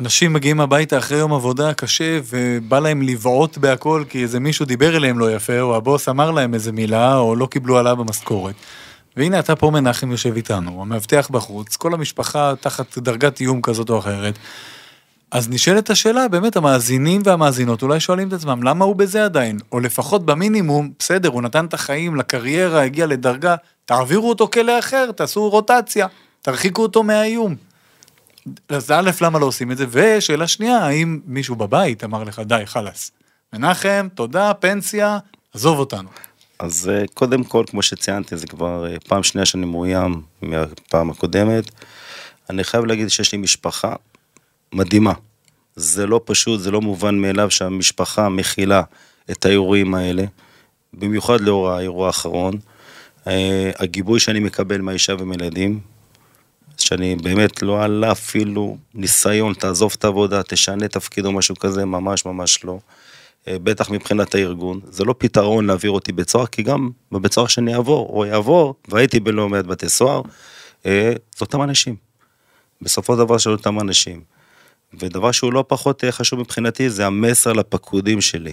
אנשים 0.00 0.32
מגיעים 0.32 0.60
הביתה 0.60 0.98
אחרי 0.98 1.18
יום 1.18 1.32
עבודה 1.32 1.74
קשה 1.74 2.18
ובא 2.24 2.78
להם 2.78 3.02
לבעוט 3.02 3.58
בהכל 3.58 4.04
כי 4.08 4.22
איזה 4.22 4.40
מישהו 4.40 4.66
דיבר 4.66 4.96
אליהם 4.96 5.18
לא 5.18 5.32
יפה 5.32 5.60
או 5.60 5.76
הבוס 5.76 6.08
אמר 6.08 6.30
להם 6.30 6.54
איזה 6.54 6.72
מילה 6.72 7.18
או 7.18 7.36
לא 7.36 7.46
קיבלו 7.46 7.78
עליו 7.78 7.96
במשכורת. 7.96 8.54
והנה 9.16 9.38
אתה 9.38 9.56
פה 9.56 9.70
מנחם 9.70 10.10
יושב 10.10 10.36
איתנו, 10.36 10.82
המאבטח 10.82 11.28
בחוץ, 11.30 11.76
כל 11.76 11.94
המשפחה 11.94 12.54
תחת 12.60 12.98
דרגת 12.98 13.40
איום 13.40 13.62
כזאת 13.62 13.90
או 13.90 13.98
אחרת. 13.98 14.38
אז 15.36 15.48
נשאלת 15.48 15.90
השאלה, 15.90 16.28
באמת 16.28 16.56
המאזינים 16.56 17.22
והמאזינות 17.24 17.82
אולי 17.82 18.00
שואלים 18.00 18.28
את 18.28 18.32
עצמם, 18.32 18.62
למה 18.62 18.84
הוא 18.84 18.96
בזה 18.96 19.24
עדיין? 19.24 19.58
או 19.72 19.80
לפחות 19.80 20.26
במינימום, 20.26 20.90
בסדר, 20.98 21.28
הוא 21.28 21.42
נתן 21.42 21.64
את 21.64 21.74
החיים 21.74 22.16
לקריירה, 22.16 22.82
הגיע 22.82 23.06
לדרגה, 23.06 23.56
תעבירו 23.84 24.28
אותו 24.28 24.48
כלא 24.48 24.78
אחר, 24.78 25.12
תעשו 25.12 25.48
רוטציה, 25.48 26.06
תרחיקו 26.42 26.82
אותו 26.82 27.02
מהאיום. 27.02 27.56
אז 28.68 28.90
א', 28.90 29.10
למה 29.20 29.38
לא 29.38 29.46
עושים 29.46 29.72
את 29.72 29.76
זה? 29.76 29.86
ושאלה 29.90 30.46
שנייה, 30.46 30.78
האם 30.78 31.20
מישהו 31.26 31.56
בבית 31.56 32.04
אמר 32.04 32.24
לך, 32.24 32.38
די, 32.38 32.62
חלאס. 32.64 33.10
מנחם, 33.52 34.08
תודה, 34.14 34.54
פנסיה, 34.54 35.18
עזוב 35.54 35.78
אותנו. 35.78 36.08
אז 36.58 36.90
אה, 36.94 37.04
קודם 37.14 37.44
כל, 37.44 37.64
כמו 37.70 37.82
שציינתי, 37.82 38.36
זה 38.36 38.46
כבר 38.46 38.86
אה, 38.86 38.96
פעם 39.08 39.22
שנייה 39.22 39.46
שאני 39.46 39.66
מאוים 39.66 40.22
מהפעם 40.42 41.10
הקודמת. 41.10 41.64
אני 42.50 42.64
חייב 42.64 42.84
להגיד 42.84 43.08
שיש 43.08 43.32
לי 43.32 43.38
משפחה 43.38 43.92
מדהימה. 44.72 45.12
זה 45.76 46.06
לא 46.06 46.20
פשוט, 46.24 46.60
זה 46.60 46.70
לא 46.70 46.80
מובן 46.80 47.14
מאליו 47.14 47.50
שהמשפחה 47.50 48.28
מכילה 48.28 48.82
את 49.30 49.44
האירועים 49.44 49.94
האלה, 49.94 50.24
במיוחד 50.94 51.40
לאור 51.40 51.70
האירוע 51.70 52.06
האחרון. 52.06 52.54
אה, 53.26 53.70
הגיבוי 53.78 54.20
שאני 54.20 54.40
מקבל 54.40 54.80
מהאישה 54.80 55.14
ומילדים, 55.18 55.80
שאני 56.78 57.16
באמת 57.16 57.62
לא 57.62 57.82
עלה 57.82 58.12
אפילו 58.12 58.76
ניסיון, 58.94 59.54
תעזוב 59.54 59.94
את 59.98 60.04
העבודה, 60.04 60.42
תשנה 60.42 60.88
תפקיד 60.88 61.26
או 61.26 61.32
משהו 61.32 61.56
כזה, 61.56 61.84
ממש 61.84 62.26
ממש 62.26 62.64
לא. 62.64 62.78
אה, 63.48 63.58
בטח 63.58 63.90
מבחינת 63.90 64.34
הארגון, 64.34 64.80
זה 64.84 65.04
לא 65.04 65.14
פתרון 65.18 65.66
להעביר 65.66 65.90
אותי 65.90 66.12
בית 66.12 66.30
סוהר, 66.30 66.46
כי 66.46 66.62
גם 66.62 66.90
בבית 67.12 67.32
סוהר 67.32 67.46
שאני 67.46 67.74
אעבור, 67.74 68.10
או 68.12 68.26
יעבור, 68.26 68.74
והייתי 68.88 69.20
בלא 69.20 69.48
מעט 69.48 69.64
בתי 69.64 69.88
סוהר, 69.88 70.22
אה, 70.86 71.12
זה 71.36 71.40
אותם 71.40 71.62
אנשים. 71.62 71.96
בסופו 72.82 73.12
של 73.12 73.18
דבר 73.18 73.38
של 73.38 73.50
אותם 73.50 73.80
אנשים. 73.80 74.35
ודבר 75.00 75.32
שהוא 75.32 75.52
לא 75.52 75.64
פחות 75.68 76.04
אה, 76.04 76.12
חשוב 76.12 76.40
מבחינתי, 76.40 76.90
זה 76.90 77.06
המסר 77.06 77.52
לפקודים 77.52 78.20
שלי. 78.20 78.52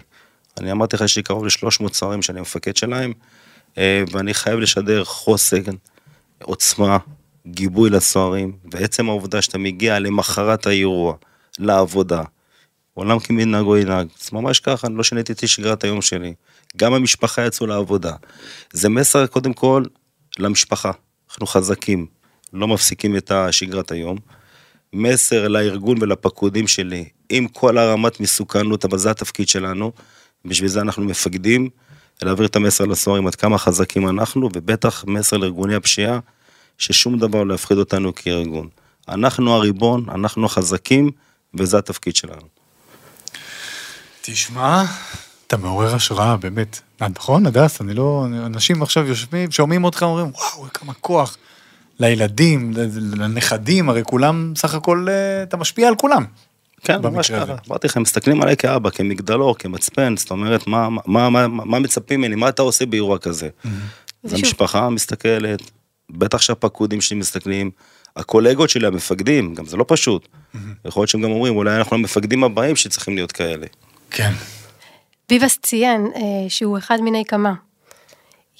אני 0.60 0.72
אמרתי 0.72 0.96
לך 0.96 1.02
שיש 1.02 1.18
לי 1.18 1.24
קרוב 1.24 1.46
ל-300 1.46 1.94
סוהרים 1.94 2.22
שאני 2.22 2.42
מפקד 2.42 2.78
שלהם, 2.78 3.14
ואני 3.78 4.34
חייב 4.34 4.60
לשדר 4.60 5.04
חוסן, 5.04 5.62
עוצמה, 6.44 6.98
גיבוי 7.48 7.90
לסוהרים, 7.90 8.52
ועצם 8.72 9.10
העובדה 9.10 9.42
שאתה 9.42 9.58
מגיע 9.58 10.00
למחרת 10.00 10.68
האירוע, 10.68 11.14
לעבודה, 11.60 12.24
עולם 12.94 13.20
כמנהגו 13.20 13.78
ינהג, 13.78 14.08
זה 14.20 14.30
ממש 14.34 14.60
ככה, 14.60 14.88
אני 14.88 14.96
לא 14.96 15.04
שיניתי 15.04 15.34
את 15.34 15.48
שגרת 15.48 15.84
היום 15.84 16.02
שלי. 16.02 16.34
גם 16.78 16.94
המשפחה 16.94 17.46
יצאו 17.46 17.68
לעבודה. 17.68 18.14
זה 18.74 18.90
מסר 18.90 19.28
קודם 19.28 19.54
כל 19.54 19.84
למשפחה, 20.40 20.92
אנחנו 21.30 21.48
חזקים, 21.48 22.06
לא 22.54 22.68
מפסיקים 22.68 23.18
את 23.18 23.32
שגרת 23.52 23.92
היום. 23.92 24.18
מסר 24.94 25.48
לארגון 25.48 25.98
ולפקודים 26.02 26.68
שלי, 26.68 27.06
עם 27.30 27.48
כל 27.48 27.78
הרמת 27.78 28.20
מסוכנות, 28.20 28.86
אבל 28.86 28.98
זה 28.98 29.12
התפקיד 29.12 29.48
שלנו, 29.48 29.92
בשביל 30.46 30.70
זה 30.70 30.82
אנחנו 30.82 31.04
מפקדים, 31.04 31.70
להעביר 32.22 32.46
את 32.46 32.56
המסר 32.56 32.86
לסוהרים 32.86 33.28
עד 33.28 33.36
כמה 33.36 33.58
חזקים 33.58 34.10
אנחנו, 34.10 34.50
ובטח 34.54 35.04
מסר 35.08 35.38
לארגוני 35.38 35.76
הפשיעה, 35.76 36.20
ששום 36.78 37.20
דבר 37.20 37.44
לא 37.44 37.54
יפחיד 37.54 37.78
אותנו 37.78 38.16
כארגון. 38.16 38.68
אנחנו 39.10 39.54
הריבון, 39.54 40.06
אנחנו 40.10 40.46
החזקים, 40.46 41.12
וזה 41.54 41.78
התפקיד 41.78 42.16
שלנו. 42.16 42.48
תשמע, 44.22 44.84
אתה 45.48 45.58
מעורר 45.58 45.96
השראה, 45.96 46.38
באמת. 46.38 46.80
אה, 47.02 47.08
נכון, 47.08 47.46
הדס, 47.46 47.82
אני 47.82 47.94
לא... 47.94 48.26
אנשים 48.46 48.84
עכשיו 48.84 49.08
יושבים, 49.08 49.52
שומעים 49.52 49.84
אותך, 49.84 50.04
אומרים, 50.04 50.26
וואו, 50.26 50.68
כמה 50.74 50.94
כוח. 50.94 51.38
לילדים, 52.04 52.72
לנכדים, 53.18 53.90
הרי 53.90 54.02
כולם, 54.04 54.54
סך 54.58 54.76
הכל, 54.76 55.08
אה, 55.10 55.44
אתה 55.44 55.58
משפיע 55.58 55.88
על 55.88 55.96
כולם. 55.96 56.26
כן, 56.84 57.02
ממש 57.02 57.32
ככה. 57.32 57.56
אמרתי 57.70 57.88
לך, 57.88 57.98
הם 57.98 58.04
מסתכלים 58.04 58.42
עליי 58.42 58.58
כאבא, 58.58 58.90
כמגדלור, 58.90 59.58
כמצפן, 59.58 60.18
זאת 60.18 60.32
אומרת, 60.32 60.68
מה, 60.68 60.88
מה, 61.06 61.30
מה, 61.30 61.48
מה 61.48 61.80
מצפים 61.80 62.22
ממני, 62.22 62.36
מה 62.36 62.50
אתה 62.50 62.62
עושה 62.62 62.86
באירוע 62.86 63.18
כזה? 63.18 63.50
Mm-hmm. 63.50 63.68
אז 64.24 64.34
המשפחה 64.34 64.90
מסתכלת, 64.90 65.72
בטח 66.10 66.42
שהפקודים 66.42 67.02
שלי 67.02 67.18
מסתכלים, 67.18 67.72
הקולגות 68.16 68.70
שלי, 68.70 68.88
המפקדים, 68.88 69.54
גם 69.54 69.66
זה 69.66 69.78
לא 69.78 69.86
פשוט. 69.88 70.26
Mm-hmm. 70.26 70.58
יכול 70.86 71.02
להיות 71.02 71.10
שהם 71.10 71.22
גם 71.22 71.32
אומרים, 71.32 71.56
אולי 71.56 71.78
אנחנו 71.78 71.98
המפקדים 71.98 72.44
הבאים 72.44 72.76
שצריכים 72.76 73.16
להיות 73.16 73.32
כאלה. 73.32 73.68
כן. 74.12 74.32
ביבס 75.30 75.58
ציין 75.62 76.08
אה, 76.16 76.22
שהוא 76.50 76.78
אחד 76.78 77.02
מיני 77.02 77.24
כמה. 77.28 77.54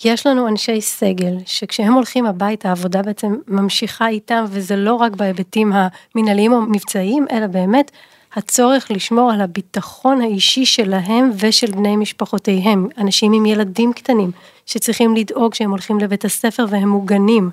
יש 0.06 0.28
לנו 0.28 0.48
אנשי 0.48 0.82
סגל 0.82 1.38
שכשהם 1.46 1.94
הולכים 1.94 2.26
הביתה 2.26 2.70
העבודה 2.70 3.02
בעצם 3.02 3.36
ממשיכה 3.48 4.08
איתם 4.08 4.46
וזה 4.50 4.76
לא 4.76 4.94
רק 4.94 5.12
בהיבטים 5.12 5.74
המנהליים 5.74 6.54
או 6.54 6.62
מבצעיים 6.62 7.26
אלא 7.32 7.48
באמת 7.48 7.92
הצורך 8.36 8.92
לשמור 8.92 9.32
על 9.32 9.42
הביטחון 9.42 10.22
האישי 10.22 10.66
שלהם 10.66 11.32
ושל 11.40 11.72
בני 11.72 11.96
משפחותיהם, 11.96 12.88
אנשים 12.98 13.34
עם 13.34 13.46
ילדים 13.46 13.94
קטנים 13.94 14.32
שצריכים 14.66 15.16
לדאוג 15.16 15.54
שהם 15.54 15.70
הולכים 15.70 16.00
לבית 16.00 16.26
הספר 16.26 16.66
והם 16.70 16.90
מוגנים. 16.90 17.50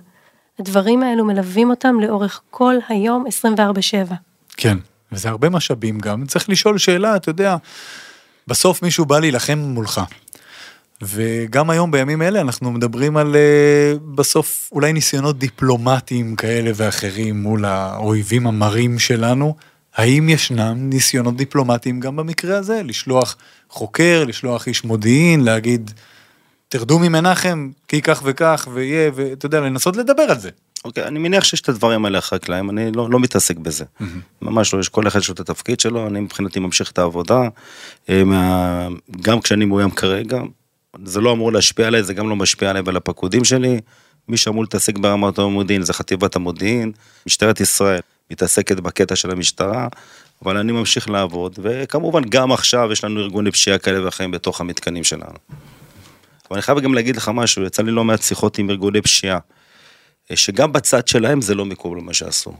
הדברים 0.59 1.03
האלו 1.03 1.24
מלווים 1.24 1.70
אותם 1.70 2.00
לאורך 2.00 2.40
כל 2.50 2.74
היום 2.88 3.24
24/7. 3.26 4.14
כן, 4.57 4.79
וזה 5.12 5.29
הרבה 5.29 5.48
משאבים 5.48 5.98
גם, 5.98 6.26
צריך 6.26 6.48
לשאול 6.48 6.79
שאלה, 6.79 7.16
אתה 7.16 7.31
יודע, 7.31 7.57
בסוף 8.46 8.83
מישהו 8.83 9.05
בא 9.05 9.18
להילחם 9.18 9.59
מולך. 9.59 10.00
וגם 11.02 11.70
היום 11.70 11.90
בימים 11.90 12.22
אלה 12.22 12.40
אנחנו 12.40 12.72
מדברים 12.72 13.16
על 13.16 13.36
אה, 13.36 13.94
בסוף 14.14 14.68
אולי 14.72 14.92
ניסיונות 14.92 15.38
דיפלומטיים 15.38 16.36
כאלה 16.36 16.70
ואחרים 16.74 17.42
מול 17.42 17.64
האויבים 17.64 18.46
המרים 18.46 18.98
שלנו. 18.98 19.56
האם 19.94 20.28
ישנם 20.28 20.76
ניסיונות 20.78 21.36
דיפלומטיים 21.36 22.00
גם 22.00 22.16
במקרה 22.16 22.58
הזה? 22.58 22.82
לשלוח 22.84 23.36
חוקר, 23.70 24.24
לשלוח 24.26 24.66
איש 24.66 24.84
מודיעין, 24.84 25.44
להגיד, 25.44 25.90
תרדו 26.68 26.98
ממנחם, 26.98 27.70
כי 27.88 28.02
כך 28.02 28.22
וכך, 28.24 28.68
ויהיה, 28.72 29.10
ואתה 29.14 29.46
יודע, 29.46 29.60
לנסות 29.60 29.96
לדבר 29.96 30.22
על 30.22 30.38
זה. 30.38 30.50
אוקיי, 30.84 31.04
אני 31.04 31.18
מניח 31.18 31.44
שיש 31.44 31.60
את 31.60 31.68
הדברים 31.68 32.04
האלה 32.04 32.18
אחרי 32.18 32.36
הקלעים, 32.36 32.70
אני 32.70 32.92
לא, 32.92 33.10
לא 33.10 33.20
מתעסק 33.20 33.56
בזה. 33.56 33.84
Mm-hmm. 33.84 34.04
ממש 34.42 34.74
לא, 34.74 34.80
יש 34.80 34.88
כל 34.88 35.06
אחד 35.08 35.18
יש 35.18 35.28
לו 35.28 35.34
את 35.34 35.40
התפקיד 35.40 35.80
שלו, 35.80 36.06
אני 36.06 36.20
מבחינתי 36.20 36.60
ממשיך 36.60 36.90
את 36.90 36.98
העבודה. 36.98 37.40
אה, 38.08 38.24
מה, 38.24 38.88
גם 39.20 39.40
כשאני 39.40 39.64
מאוים 39.64 39.90
כרגע, 39.90 40.40
זה 41.05 41.20
לא 41.20 41.33
אמור 41.33 41.53
להשפיע 41.53 41.87
עליי, 41.87 42.03
זה 42.03 42.14
גם 42.14 42.29
לא 42.29 42.37
משפיע 42.37 42.70
עליי 42.70 42.83
ועל 42.83 42.96
הפקודים 42.96 43.44
שלי. 43.44 43.81
מי 44.29 44.37
שאמור 44.37 44.62
להתעסק 44.62 44.98
ברמת 44.98 45.38
המודיעין 45.38 45.83
זה 45.83 45.92
חטיבת 45.92 46.37
המודיעין, 46.37 46.92
משטרת 47.26 47.61
ישראל 47.61 48.00
מתעסקת 48.31 48.81
בקטע 48.81 49.16
של 49.16 49.31
המשטרה, 49.31 49.88
אבל 50.44 50.57
אני 50.57 50.72
ממשיך 50.72 51.09
לעבוד, 51.09 51.59
וכמובן 51.62 52.22
גם 52.29 52.53
עכשיו 52.53 52.92
יש 52.92 53.05
לנו 53.05 53.20
ארגוני 53.20 53.50
פשיעה 53.50 53.79
כאלה 53.79 54.05
ואחרים 54.05 54.31
בתוך 54.31 54.61
המתקנים 54.61 55.05
שלנו. 55.05 55.24
אבל 55.24 56.57
אני 56.57 56.62
חייב 56.62 56.81
גם 56.81 56.94
להגיד 56.94 57.16
לך 57.16 57.31
משהו, 57.35 57.64
יצא 57.64 57.83
לי 57.83 57.90
לא 57.90 58.05
מעט 58.05 58.22
שיחות 58.22 58.59
עם 58.59 58.70
ארגוני 58.70 59.03
פשיעה, 59.03 59.38
שגם 60.35 60.72
בצד 60.72 61.09
שלהם 61.09 61.40
זה 61.40 61.55
לא 61.55 61.64
מקובל 61.64 62.00
מה 62.00 62.14
שעשו. 62.14 62.53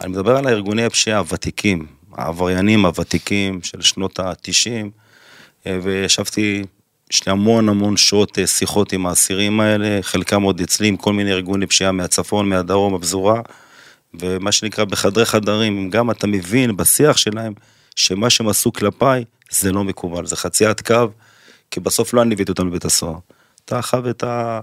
אני 0.00 0.12
מדבר 0.12 0.36
על 0.36 0.46
הארגוני 0.46 0.84
הפשיעה 0.84 1.18
הוותיקים, 1.18 1.86
העבריינים 2.12 2.86
הוותיקים 2.86 3.62
של 3.62 3.82
שנות 3.82 4.20
ה-90, 4.20 5.68
וישבתי 5.82 6.64
יש 7.14 7.26
לי 7.26 7.32
המון 7.32 7.68
המון 7.68 7.96
שעות 7.96 8.38
אה, 8.38 8.46
שיחות 8.46 8.92
עם 8.92 9.06
האסירים 9.06 9.60
האלה, 9.60 9.98
חלקם 10.02 10.42
עוד 10.42 10.60
אצלי 10.60 10.88
עם 10.88 10.96
כל 10.96 11.12
מיני 11.12 11.32
ארגוני 11.32 11.66
פשיעה 11.66 11.92
מהצפון, 11.92 12.48
מהדרום, 12.48 12.94
הפזורה, 12.94 13.40
ומה 14.14 14.52
שנקרא 14.52 14.84
בחדרי 14.84 15.24
חדרים, 15.24 15.90
גם 15.90 16.10
אתה 16.10 16.26
מבין 16.26 16.76
בשיח 16.76 17.16
שלהם, 17.16 17.52
שמה 17.96 18.30
שהם 18.30 18.48
עשו 18.48 18.72
כלפיי, 18.72 19.24
זה 19.50 19.72
לא 19.72 19.84
מקובל, 19.84 20.26
זה 20.26 20.36
חציית 20.36 20.80
קו, 20.80 21.06
כי 21.70 21.80
בסוף 21.80 22.14
לא 22.14 22.22
אני 22.22 22.34
הבאתי 22.34 22.50
אותם 22.50 22.68
לבית 22.68 22.84
הסוהר. 22.84 23.18
אתה 23.64 23.82
חייב 23.82 24.06
את 24.06 24.24
ה... 24.24 24.60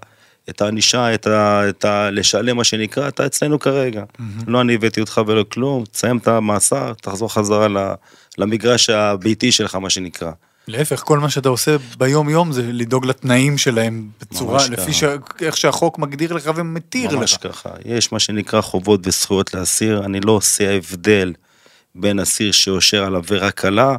את 0.50 0.62
הענישה, 0.62 1.14
את 1.14 1.28
ה... 1.28 1.70
את 1.70 1.86
ה... 1.86 2.10
לשלם 2.12 2.58
מה 2.58 2.64
שנקרא, 2.64 3.08
אתה 3.08 3.26
אצלנו 3.26 3.60
כרגע. 3.60 4.04
Mm-hmm. 4.04 4.44
לא 4.48 4.62
אני 4.62 4.76
הבאתי 4.76 5.02
אותך 5.02 5.22
ולא 5.28 5.44
כלום, 5.44 5.84
תסיים 5.86 6.18
את 6.18 6.28
המאסר, 6.28 6.94
תחזור 6.94 7.34
חזרה 7.34 7.68
למגרש 8.38 8.90
הביתי 8.90 9.52
שלך, 9.52 9.76
מה 9.76 9.90
שנקרא. 9.90 10.32
להפך, 10.68 11.04
כל 11.06 11.20
מה 11.20 11.30
שאתה 11.30 11.50
עושה 11.50 11.76
ביום 11.98 12.30
יום 12.30 12.52
זה 12.52 12.62
לדאוג 12.72 13.06
לתנאים 13.06 13.58
שלהם 13.58 14.10
בצורה, 14.22 14.68
לפי 14.68 14.94
ש... 14.94 15.04
איך 15.42 15.58
שהחוק 15.58 16.00
מגדיר 16.00 16.34
לך 16.34 16.52
ומתיר 16.56 17.18
ממש 17.18 17.34
לך. 17.34 17.46
ממש 17.46 17.56
ככה, 17.56 17.70
יש 17.86 18.12
מה 18.12 18.20
שנקרא 18.20 18.62
חובות 18.62 19.08
וזכויות 19.08 19.54
לאסיר, 19.54 20.06
אני 20.06 20.20
לא 20.20 20.32
עושה 20.32 20.76
הבדל 20.76 21.34
בין 21.96 22.20
אסיר 22.20 22.52
שיושב 22.52 23.04
על 23.04 23.16
עבירה 23.16 23.52
קלה, 23.52 23.96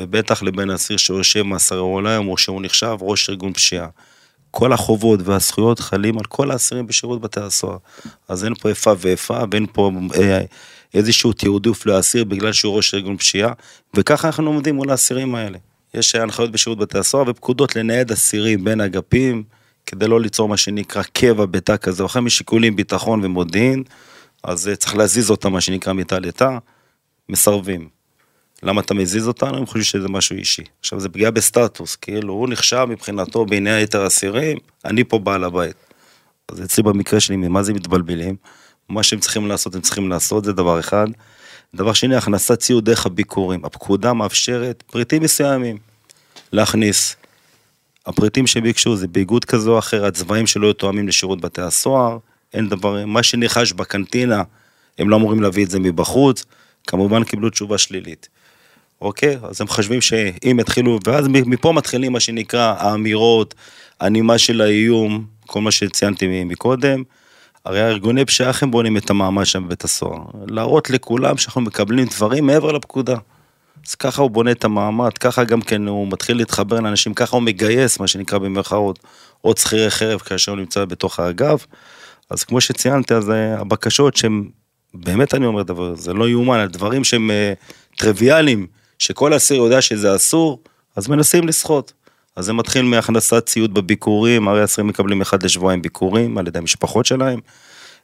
ובטח 0.00 0.42
לבין 0.42 0.70
אסיר 0.70 0.96
שיושב 0.96 1.42
מאסר 1.42 1.78
עולם 1.78 2.28
או 2.28 2.38
שהוא 2.38 2.62
נחשב 2.62 2.96
ראש 3.00 3.30
ארגון 3.30 3.52
פשיעה. 3.52 3.88
כל 4.50 4.72
החובות 4.72 5.20
והזכויות 5.24 5.80
חלים 5.80 6.18
על 6.18 6.24
כל 6.24 6.50
האסירים 6.50 6.86
בשירות 6.86 7.20
בתי 7.20 7.40
הסוהר. 7.40 7.78
אז 8.28 8.44
אין 8.44 8.54
פה 8.54 8.68
איפה 8.68 8.94
ואיפה, 8.98 9.38
ואין 9.50 9.66
פה 9.72 9.90
אה, 10.20 10.40
איזשהו 10.94 11.32
תעדוף 11.32 11.86
לאסיר 11.86 12.24
בגלל 12.24 12.52
שהוא 12.52 12.76
ראש 12.76 12.94
ארגון 12.94 13.16
פשיעה, 13.16 13.52
וככה 13.94 14.28
אנחנו 14.28 14.46
עומדים 14.46 14.74
מול 14.74 14.90
האסירים 14.90 15.34
האלה. 15.34 15.58
יש 15.96 16.14
הנחיות 16.14 16.52
בשירות 16.52 16.78
בתי 16.78 16.98
הסוהר 16.98 17.24
ופקודות 17.28 17.76
לנייד 17.76 18.12
אסירים 18.12 18.64
בין 18.64 18.80
אגפים, 18.80 19.42
כדי 19.86 20.08
לא 20.08 20.20
ליצור 20.20 20.48
מה 20.48 20.56
שנקרא 20.56 21.02
קבע 21.02 21.46
בתא 21.46 21.76
כזה 21.76 22.02
או 22.02 22.06
אחר 22.06 22.20
משיקולים 22.20 22.76
ביטחון 22.76 23.24
ומודיעין, 23.24 23.82
אז 24.42 24.68
אה, 24.68 24.76
צריך 24.76 24.96
להזיז 24.96 25.30
אותם 25.30 25.52
מה 25.52 25.60
שנקרא 25.60 25.92
מתא 25.92 26.14
לתא, 26.14 26.58
מסרבים. 27.28 27.88
למה 28.62 28.80
אתה 28.80 28.94
מזיז 28.94 29.28
אותנו? 29.28 29.56
הם 29.56 29.66
חושבים 29.66 29.82
שזה 29.82 30.08
משהו 30.08 30.36
אישי. 30.36 30.62
עכשיו 30.80 31.00
זה 31.00 31.08
פגיעה 31.08 31.30
בסטטוס, 31.30 31.96
כאילו 31.96 32.34
הוא 32.34 32.48
נחשב 32.48 32.86
מבחינתו 32.88 33.46
בעיני 33.46 33.70
היתר 33.70 34.06
אסירים, 34.06 34.58
אני 34.84 35.04
פה 35.04 35.18
בעל 35.18 35.44
הבית. 35.44 35.76
אז 36.48 36.62
אצלי 36.62 36.82
במקרה 36.82 37.20
שלי, 37.20 37.36
ממה 37.36 37.62
זה 37.62 37.72
מתבלבלים? 37.72 38.36
מה 38.88 39.02
שהם 39.02 39.20
צריכים 39.20 39.46
לעשות, 39.46 39.74
הם 39.74 39.80
צריכים 39.80 40.08
לעשות, 40.08 40.44
זה 40.44 40.52
דבר 40.52 40.80
אחד. 40.80 41.06
דבר 41.74 41.92
שני, 41.92 42.16
הכנסת 42.16 42.58
ציוד 42.58 42.84
דרך 42.84 43.06
הביקורים. 43.06 43.64
הפקודה 43.64 44.12
מאפשרת 44.12 44.82
פריטים 44.86 45.22
מסוימים 45.22 45.78
להכניס. 46.52 47.16
הפריטים 48.06 48.46
שביקשו 48.46 48.96
זה 48.96 49.06
באיגוד 49.08 49.44
כזה 49.44 49.70
או 49.70 49.78
אחר, 49.78 50.06
הצבעים 50.06 50.46
שלא 50.46 50.66
יהיו 50.66 50.72
תואמים 50.72 51.08
לשירות 51.08 51.40
בתי 51.40 51.62
הסוהר, 51.62 52.18
אין 52.54 52.68
דבר, 52.68 53.06
מה 53.06 53.22
שנרכש 53.22 53.72
בקנטינה, 53.72 54.42
הם 54.98 55.08
לא 55.08 55.16
אמורים 55.16 55.42
להביא 55.42 55.64
את 55.64 55.70
זה 55.70 55.78
מבחוץ, 55.78 56.44
כמובן 56.86 57.24
קיבלו 57.24 57.50
תשובה 57.50 57.78
שלילית. 57.78 58.28
אוקיי? 59.00 59.38
אז 59.42 59.60
הם 59.60 59.66
חושבים 59.66 60.00
שאם 60.00 60.56
יתחילו, 60.60 60.98
ואז 61.04 61.26
מפה 61.28 61.72
מתחילים 61.72 62.12
מה 62.12 62.20
שנקרא 62.20 62.74
האמירות, 62.78 63.54
הנימה 64.00 64.38
של 64.38 64.60
האיום, 64.60 65.24
כל 65.46 65.60
מה 65.60 65.70
שציינתי 65.70 66.44
מקודם, 66.44 67.02
הרי 67.64 67.80
הארגוני 67.80 68.24
פשיעה 68.24 68.48
איך 68.48 68.62
הם 68.62 68.70
בונים 68.70 68.96
את 68.96 69.10
המעמד 69.10 69.44
שם 69.44 69.64
בבית 69.66 69.84
הסוהר? 69.84 70.22
להראות 70.48 70.90
לכולם 70.90 71.36
שאנחנו 71.36 71.60
מקבלים 71.60 72.06
דברים 72.16 72.46
מעבר 72.46 72.72
לפקודה. 72.72 73.16
אז 73.88 73.94
ככה 73.94 74.22
הוא 74.22 74.30
בונה 74.30 74.50
את 74.50 74.64
המעמד, 74.64 75.18
ככה 75.18 75.44
גם 75.44 75.60
כן 75.60 75.88
הוא 75.88 76.08
מתחיל 76.08 76.36
להתחבר 76.36 76.80
לאנשים, 76.80 77.14
ככה 77.14 77.36
הוא 77.36 77.42
מגייס, 77.42 78.00
מה 78.00 78.08
שנקרא 78.08 78.38
במרכאות, 78.38 78.98
עוד 79.40 79.58
שכירי 79.58 79.90
חרב 79.90 80.20
כאשר 80.20 80.52
הוא 80.52 80.58
נמצא 80.58 80.84
בתוך 80.84 81.20
האגף. 81.20 81.66
אז 82.30 82.44
כמו 82.44 82.60
שציינתי, 82.60 83.14
אז 83.14 83.30
אה, 83.30 83.60
הבקשות 83.60 84.16
שהם, 84.16 84.48
באמת 84.94 85.34
אני 85.34 85.46
אומר 85.46 85.62
דבר, 85.62 85.94
זה 85.94 86.12
לא 86.12 86.28
יאומן, 86.28 86.58
הדברים 86.58 87.04
שהם 87.04 87.30
uh, 87.30 87.96
טריוויאליים, 87.98 88.66
שכל 88.98 89.36
אסיר 89.36 89.56
יודע 89.56 89.82
שזה 89.82 90.16
אסור, 90.16 90.60
אז 90.96 91.08
מנסים 91.08 91.48
לסחוט. 91.48 91.92
אז 92.36 92.44
זה 92.44 92.52
מתחיל 92.52 92.82
מהכנסת 92.82 93.46
ציוד 93.46 93.74
בביקורים, 93.74 94.48
הרי 94.48 94.64
אסירים 94.64 94.88
מקבלים 94.88 95.20
אחד 95.20 95.42
לשבועיים 95.42 95.82
ביקורים 95.82 96.38
על 96.38 96.46
ידי 96.46 96.58
המשפחות 96.58 97.06
שלהם, 97.06 97.40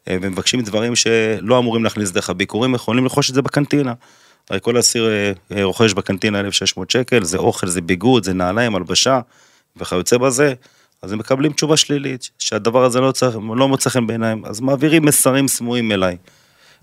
אה, 0.08 0.16
ומבקשים 0.22 0.60
דברים 0.60 0.96
שלא 0.96 1.58
אמורים 1.58 1.84
להכניס 1.84 2.10
דרך 2.10 2.30
הביקורים, 2.30 2.74
יכולים 2.74 3.04
לרכוש 3.04 3.30
את 3.30 3.34
זה 3.34 3.42
בקנטינה. 3.42 3.92
הרי 4.50 4.58
כל 4.62 4.78
אסיר 4.78 5.08
אה, 5.08 5.32
אה, 5.56 5.64
רוכש 5.64 5.92
בקנטינה 5.92 6.40
1,600 6.40 6.90
שקל, 6.90 7.24
זה 7.24 7.38
אוכל, 7.38 7.66
זה 7.66 7.80
ביגוד, 7.80 8.24
זה 8.24 8.32
נעליים, 8.32 8.74
הלבשה, 8.74 9.20
וכיוצא 9.76 10.18
בזה, 10.18 10.54
אז 11.02 11.12
הם 11.12 11.18
מקבלים 11.18 11.52
תשובה 11.52 11.76
שלילית, 11.76 12.30
שהדבר 12.38 12.84
הזה 12.84 13.00
לא, 13.00 13.12
צריך, 13.12 13.36
לא 13.56 13.68
מוצא 13.68 13.90
חן 13.90 14.06
בעיניים, 14.06 14.44
אז 14.44 14.60
מעבירים 14.60 15.04
מסרים 15.04 15.48
סמויים 15.48 15.92
אליי. 15.92 16.16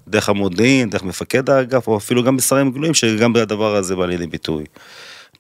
דרך 0.08 0.30
המודיעין, 0.30 0.90
דרך 0.90 1.04
מפקד 1.04 1.50
האגף, 1.50 1.88
או 1.88 1.98
אפילו 1.98 2.24
גם 2.24 2.36
מסרים 2.36 2.72
גלויים, 2.72 2.94
שגם 2.94 3.36
הדבר 3.36 3.76
הזה 3.76 3.96
בא 3.96 4.06
לידי 4.06 4.28
ביטוי. 4.28 4.64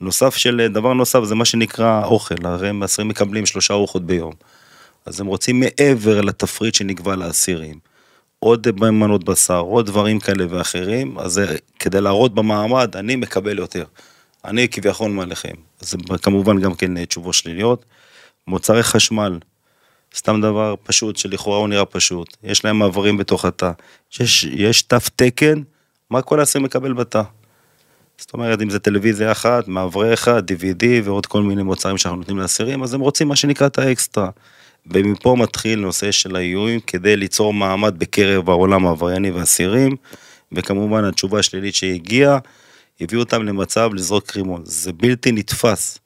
נוסף 0.01 0.35
של 0.35 0.67
דבר 0.73 0.93
נוסף 0.93 1.23
זה 1.23 1.35
מה 1.35 1.45
שנקרא 1.45 2.05
אוכל, 2.05 2.35
הרי 2.43 2.69
הם 2.69 2.83
אסירים 2.83 3.09
מקבלים 3.09 3.45
שלושה 3.45 3.73
ארוחות 3.73 4.05
ביום. 4.05 4.33
אז 5.05 5.21
הם 5.21 5.27
רוצים 5.27 5.59
מעבר 5.59 6.21
לתפריט 6.21 6.73
שנקבע 6.73 7.15
לאסירים. 7.15 7.88
עוד 8.39 8.67
מנות 8.81 9.23
בשר, 9.23 9.59
עוד 9.59 9.85
דברים 9.85 10.19
כאלה 10.19 10.45
ואחרים, 10.49 11.19
אז 11.19 11.31
זה 11.31 11.55
כדי 11.79 12.01
להראות 12.01 12.33
במעמד, 12.35 12.95
אני 12.95 13.15
מקבל 13.15 13.59
יותר. 13.59 13.83
אני 14.45 14.69
כביכול 14.69 15.11
מעליכם. 15.11 15.53
אז 15.81 15.95
כמובן 16.21 16.59
גם 16.59 16.75
כן 16.75 17.05
תשובות 17.05 17.33
שליליות. 17.33 17.85
מוצרי 18.47 18.83
חשמל, 18.83 19.39
סתם 20.15 20.41
דבר 20.41 20.75
פשוט 20.83 21.17
שלכאורה 21.17 21.57
הוא 21.57 21.67
נראה 21.67 21.85
פשוט. 21.85 22.37
יש 22.43 22.65
להם 22.65 22.79
מעברים 22.79 23.17
בתוך 23.17 23.45
התא. 23.45 23.71
יש, 24.19 24.43
יש 24.43 24.81
תו 24.81 24.97
תקן, 25.15 25.61
מה 26.09 26.21
כל 26.21 26.39
האסיר 26.39 26.61
מקבל 26.61 26.93
בתא. 26.93 27.21
זאת 28.17 28.33
אומרת, 28.33 28.61
אם 28.61 28.69
זה 28.69 28.79
טלוויזיה 28.79 29.31
אחת, 29.31 29.67
מעברי 29.67 30.13
אחד, 30.13 30.51
DVD 30.51 30.85
ועוד 31.03 31.25
כל 31.25 31.41
מיני 31.41 31.63
מוצרים 31.63 31.97
שאנחנו 31.97 32.17
נותנים 32.17 32.37
לאסירים, 32.37 32.83
אז 32.83 32.93
הם 32.93 33.01
רוצים 33.01 33.27
מה 33.27 33.35
שנקרא 33.35 33.67
את 33.67 33.79
האקסטרה. 33.79 34.29
ומפה 34.87 35.35
מתחיל 35.39 35.79
נושא 35.79 36.11
של 36.11 36.35
האיומים 36.35 36.79
כדי 36.79 37.17
ליצור 37.17 37.53
מעמד 37.53 37.99
בקרב 37.99 38.49
העולם 38.49 38.85
העברייני 38.85 39.31
והאסירים, 39.31 39.95
וכמובן 40.51 41.03
התשובה 41.05 41.39
השלילית 41.39 41.75
שהגיעה, 41.75 42.37
הביאו 43.01 43.19
אותם 43.21 43.45
למצב 43.45 43.89
לזרוק 43.93 44.35
רימון. 44.35 44.61
זה 44.65 44.93
בלתי 44.93 45.31
נתפס. 45.31 45.99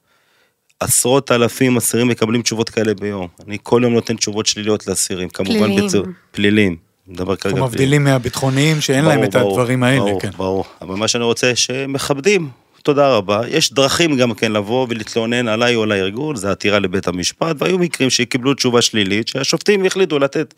עשרות 0.80 1.32
אלפים 1.32 1.76
אסירים 1.76 2.08
מקבלים 2.08 2.42
תשובות 2.42 2.70
כאלה 2.70 2.94
ביום. 2.94 3.28
אני 3.46 3.58
כל 3.62 3.80
יום 3.84 3.92
נותן 3.92 4.16
תשובות 4.16 4.46
שליליות 4.46 4.86
לאסירים, 4.86 5.28
כמובן 5.28 5.58
פליליים. 5.58 5.86
בצ... 5.86 5.94
פליליים. 6.30 6.76
מדבר 7.06 7.36
כרגע 7.36 7.54
אנחנו 7.54 7.68
מבדילים 7.68 8.04
מהביטחוניים 8.04 8.80
שאין 8.80 9.04
להם 9.04 9.14
ברור, 9.14 9.24
את 9.24 9.36
ברור, 9.36 9.60
הדברים 9.60 9.82
האלה, 9.82 10.00
ברור, 10.00 10.20
כן. 10.20 10.30
ברור, 10.30 10.64
אבל 10.82 10.94
מה 10.94 11.08
שאני 11.08 11.24
רוצה, 11.24 11.56
שמכבדים, 11.56 12.48
תודה 12.84 13.08
רבה. 13.16 13.40
יש 13.48 13.72
דרכים 13.72 14.16
גם 14.16 14.34
כן 14.34 14.52
לבוא 14.52 14.86
ולהתלונן 14.88 15.48
עליי 15.48 15.74
או 15.74 15.82
על 15.82 15.92
הארגון, 15.92 16.36
זה 16.36 16.50
עתירה 16.50 16.78
לבית 16.78 17.06
המשפט, 17.06 17.56
והיו 17.58 17.78
מקרים 17.78 18.10
שקיבלו 18.10 18.54
תשובה 18.54 18.82
שלילית, 18.82 19.28
שהשופטים 19.28 19.84
החליטו 19.84 20.18
לתת 20.18 20.54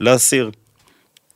לאסיר. 0.00 0.50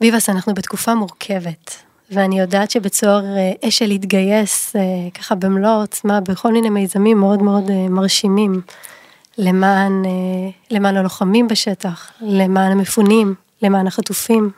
ביבס, 0.00 0.28
אנחנו 0.28 0.55
בתקופה 0.55 0.94
מורכבת, 0.94 1.76
ואני 2.11 2.40
יודעת 2.40 2.70
שבית 2.70 2.94
סוהר 2.94 3.24
אה, 3.24 3.68
אשל 3.68 3.90
התגייס 3.90 4.76
אה, 4.76 4.81
ככה 5.14 5.35
במלוא 5.35 5.70
העוצמה 5.70 6.20
בכל 6.20 6.52
מיני 6.52 6.70
מיזמים 6.70 7.18
מאוד 7.18 7.42
מאוד 7.42 7.70
אה, 7.70 7.88
מרשימים, 7.88 8.61
למען, 9.38 10.02
למען 10.70 10.96
הלוחמים 10.96 11.48
בשטח, 11.48 12.11
למען 12.20 12.72
המפונים, 12.72 13.35
למען 13.62 13.87
החטופים. 13.87 14.50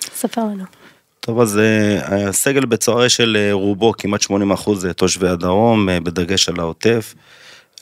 ספר 0.00 0.40
לנו. 0.44 0.83
טוב, 1.26 1.40
אז 1.40 1.58
אה, 1.58 2.28
הסגל 2.28 2.64
בצוערי 2.64 3.08
של 3.08 3.36
אה, 3.40 3.52
רובו, 3.52 3.92
כמעט 3.98 4.22
80 4.22 4.52
אחוז 4.52 4.80
זה 4.80 4.92
תושבי 4.92 5.28
הדרום, 5.28 5.88
אה, 5.88 6.00
בדגש 6.00 6.48
על 6.48 6.60
העוטף. 6.60 7.14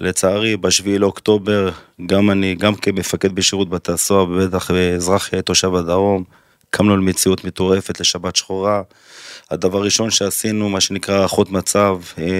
לצערי, 0.01 0.57
בשביעי 0.57 0.99
לאוקטובר, 0.99 1.71
גם 2.07 2.31
אני, 2.31 2.55
גם 2.55 2.75
כמפקד 2.75 3.35
בשירות 3.35 3.71
בתי 3.71 3.93
הסוהר, 3.93 4.31
ובטח 4.31 4.71
אה, 4.71 4.95
אזרח 4.95 5.31
תושב 5.45 5.75
הדרום, 5.75 6.25
קמנו 6.71 6.97
למציאות 6.97 7.45
מטורפת 7.45 8.01
לשבת 8.01 8.37
שחורה. 8.37 8.83
הדבר 9.51 9.79
הראשון 9.79 10.11
שעשינו, 10.11 10.69
מה 10.69 10.81
שנקרא 10.81 11.15
הערכות 11.15 11.51
מצב 11.51 11.99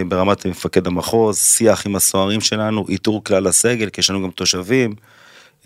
ברמת 0.09 0.47
מפקד 0.47 0.87
המחוז, 0.87 1.39
שיח 1.39 1.87
עם 1.87 1.97
הסוהרים 1.97 2.41
שלנו, 2.41 2.85
איתור 2.89 3.25
כלל 3.25 3.47
הסגל, 3.47 3.89
כי 3.89 4.01
יש 4.01 4.11
לנו 4.11 4.23
גם 4.23 4.31
תושבים. 4.31 4.95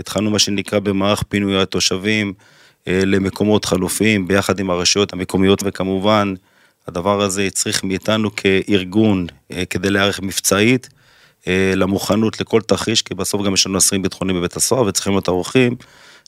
התחלנו 0.01 0.31
מה 0.31 0.39
שנקרא 0.39 0.79
במערך 0.79 1.23
פינוי 1.23 1.63
התושבים 1.63 2.33
למקומות 2.87 3.65
חלופיים, 3.65 4.29
ביחד 4.29 4.61
עם 4.61 4.71
הרשויות 4.71 5.13
המקומיות, 5.13 5.63
וכמובן, 5.65 6.35
הדבר 6.89 7.21
הזה 7.21 7.43
הצריך 7.43 7.85
מאיתנו 7.85 8.37
כארגון, 8.37 9.27
אה, 9.53 9.65
כדי 9.65 9.91
להיערך 9.91 10.21
מבצעית, 10.21 10.89
אה, 11.49 11.73
למוכנות 11.77 12.41
לכל 12.41 12.61
תרחיש, 12.61 13.03
כי 13.03 13.15
בסוף 13.15 13.43
גם 13.43 13.55
יש 13.55 13.67
לנו 13.67 13.79
אסירים 13.79 14.03
ביטחוניים 14.03 14.39
בבית 14.39 14.57
הסוהר 14.57 14.83
וצריכים 14.83 15.13
להיות 15.13 15.29
ערוכים. 15.29 15.77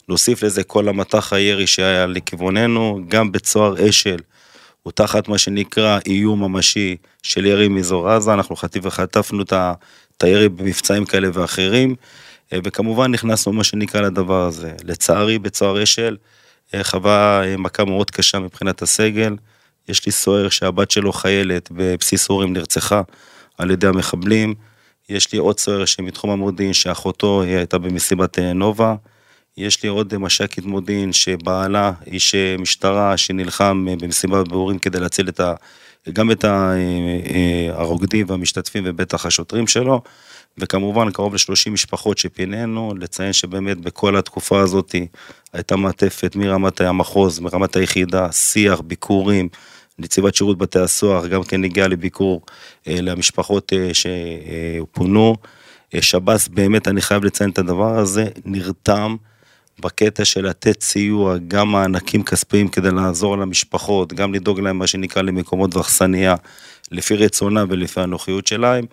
נוסיף 0.08 0.42
לזה 0.42 0.64
כל 0.64 0.88
המטח 0.88 1.32
הירי 1.32 1.66
שהיה 1.66 2.06
לכיווננו, 2.06 3.00
גם 3.08 3.32
בית 3.32 3.46
סוהר 3.46 3.88
אשל, 3.88 4.16
הוא 4.82 4.92
תחת 4.92 5.28
מה 5.28 5.38
שנקרא 5.38 5.98
איום 6.06 6.44
ממשי 6.44 6.96
של 7.22 7.46
ירי 7.46 7.68
מאזור 7.68 8.08
עזה, 8.08 8.34
אנחנו 8.34 8.56
חטיב 8.56 8.86
וחטפנו 8.86 9.42
את 9.42 10.22
הירי 10.22 10.48
במבצעים 10.48 11.04
כאלה 11.04 11.28
ואחרים, 11.32 11.94
אה, 12.52 12.58
וכמובן 12.64 13.10
נכנסנו 13.10 13.52
מה 13.52 13.64
שנקרא 13.64 14.00
לדבר 14.00 14.46
הזה. 14.46 14.72
לצערי, 14.84 15.38
בית 15.38 15.56
סוהר 15.56 15.82
אשל 15.82 16.16
אה, 16.20 16.37
חווה 16.82 17.42
אה, 17.44 17.56
מכה 17.56 17.84
מאוד 17.84 18.10
קשה 18.10 18.38
מבחינת 18.38 18.82
הסגל. 18.82 19.36
יש 19.88 20.06
לי 20.06 20.12
סוהר 20.12 20.48
שהבת 20.48 20.90
שלו 20.90 21.12
חיילת 21.12 21.68
בבסיס 21.70 22.30
אורים 22.30 22.52
נרצחה 22.52 23.02
על 23.58 23.70
ידי 23.70 23.86
המחבלים. 23.86 24.54
יש 25.08 25.32
לי 25.32 25.38
עוד 25.38 25.60
סוהר 25.60 25.84
שמתחום 25.84 26.30
המודיעין 26.30 26.72
שאחותו 26.72 27.42
היא 27.42 27.56
הייתה 27.56 27.78
במסיבת 27.78 28.38
אה, 28.38 28.52
נובה. 28.52 28.94
יש 29.56 29.82
לי 29.82 29.88
עוד 29.88 30.12
אה, 30.12 30.18
מש"קית 30.18 30.64
מודיעין 30.64 31.12
שבעלה 31.12 31.92
איש 32.06 32.34
אה, 32.34 32.56
משטרה 32.58 33.16
שנלחם 33.16 33.86
אה, 33.88 33.96
במסיבת 33.96 34.48
באורים 34.48 34.78
כדי 34.78 35.00
להציל 35.00 35.28
את 35.28 35.40
ה... 35.40 35.54
גם 36.12 36.30
את 36.30 36.44
אה, 36.44 36.50
אה, 36.50 37.70
הרוקדים 37.72 38.26
והמשתתפים 38.28 38.84
ובטח 38.86 39.26
השוטרים 39.26 39.66
שלו, 39.66 40.02
וכמובן 40.60 41.10
קרוב 41.10 41.34
ל-30 41.34 41.70
משפחות 41.70 42.18
שפינינו, 42.18 42.94
לציין 42.98 43.32
שבאמת 43.32 43.78
בכל 43.78 44.16
התקופה 44.16 44.60
הזאת 44.60 44.94
הייתה 45.52 45.76
מעטפת 45.76 46.36
מרמת 46.36 46.80
המחוז, 46.80 47.40
מרמת 47.40 47.76
היחידה, 47.76 48.32
שיח, 48.32 48.80
ביקורים, 48.80 49.48
נציבת 49.98 50.34
שירות 50.34 50.58
בתי 50.58 50.78
הסוהר 50.78 51.26
גם 51.26 51.42
כן 51.42 51.64
הגיעה 51.64 51.88
לביקור 51.88 52.40
אה, 52.88 53.00
למשפחות 53.00 53.72
אה, 53.72 53.90
שפונו. 53.94 55.36
אה, 55.94 56.02
שב"ס 56.02 56.48
באמת, 56.48 56.88
אני 56.88 57.00
חייב 57.00 57.24
לציין 57.24 57.50
את 57.50 57.58
הדבר 57.58 57.98
הזה, 57.98 58.24
נרתם 58.44 59.16
בקטע 59.80 60.24
של 60.24 60.48
לתת 60.48 60.82
סיוע, 60.82 61.36
גם 61.48 61.72
מענקים 61.72 62.22
כספיים 62.22 62.68
כדי 62.68 62.90
לעזור 62.90 63.38
למשפחות, 63.38 64.12
גם 64.12 64.34
לדאוג 64.34 64.60
להם 64.60 64.78
מה 64.78 64.86
שנקרא 64.86 65.22
למקומות 65.22 65.76
ואכסניה, 65.76 66.34
לפי 66.90 67.16
רצונם 67.16 67.66
ולפי 67.70 68.00
הנוחיות 68.00 68.46
שלהם. 68.46 68.84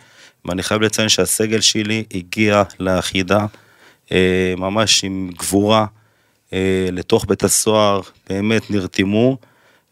ואני 0.45 0.63
חייב 0.63 0.81
לציין 0.81 1.09
שהסגל 1.09 1.61
שלי 1.61 2.03
הגיע 2.13 2.63
ליחידה 2.79 3.45
אה, 4.11 4.53
ממש 4.57 5.03
עם 5.03 5.29
גבורה 5.37 5.85
אה, 6.53 6.87
לתוך 6.91 7.25
בית 7.27 7.43
הסוהר, 7.43 8.01
באמת 8.29 8.71
נרתמו. 8.71 9.37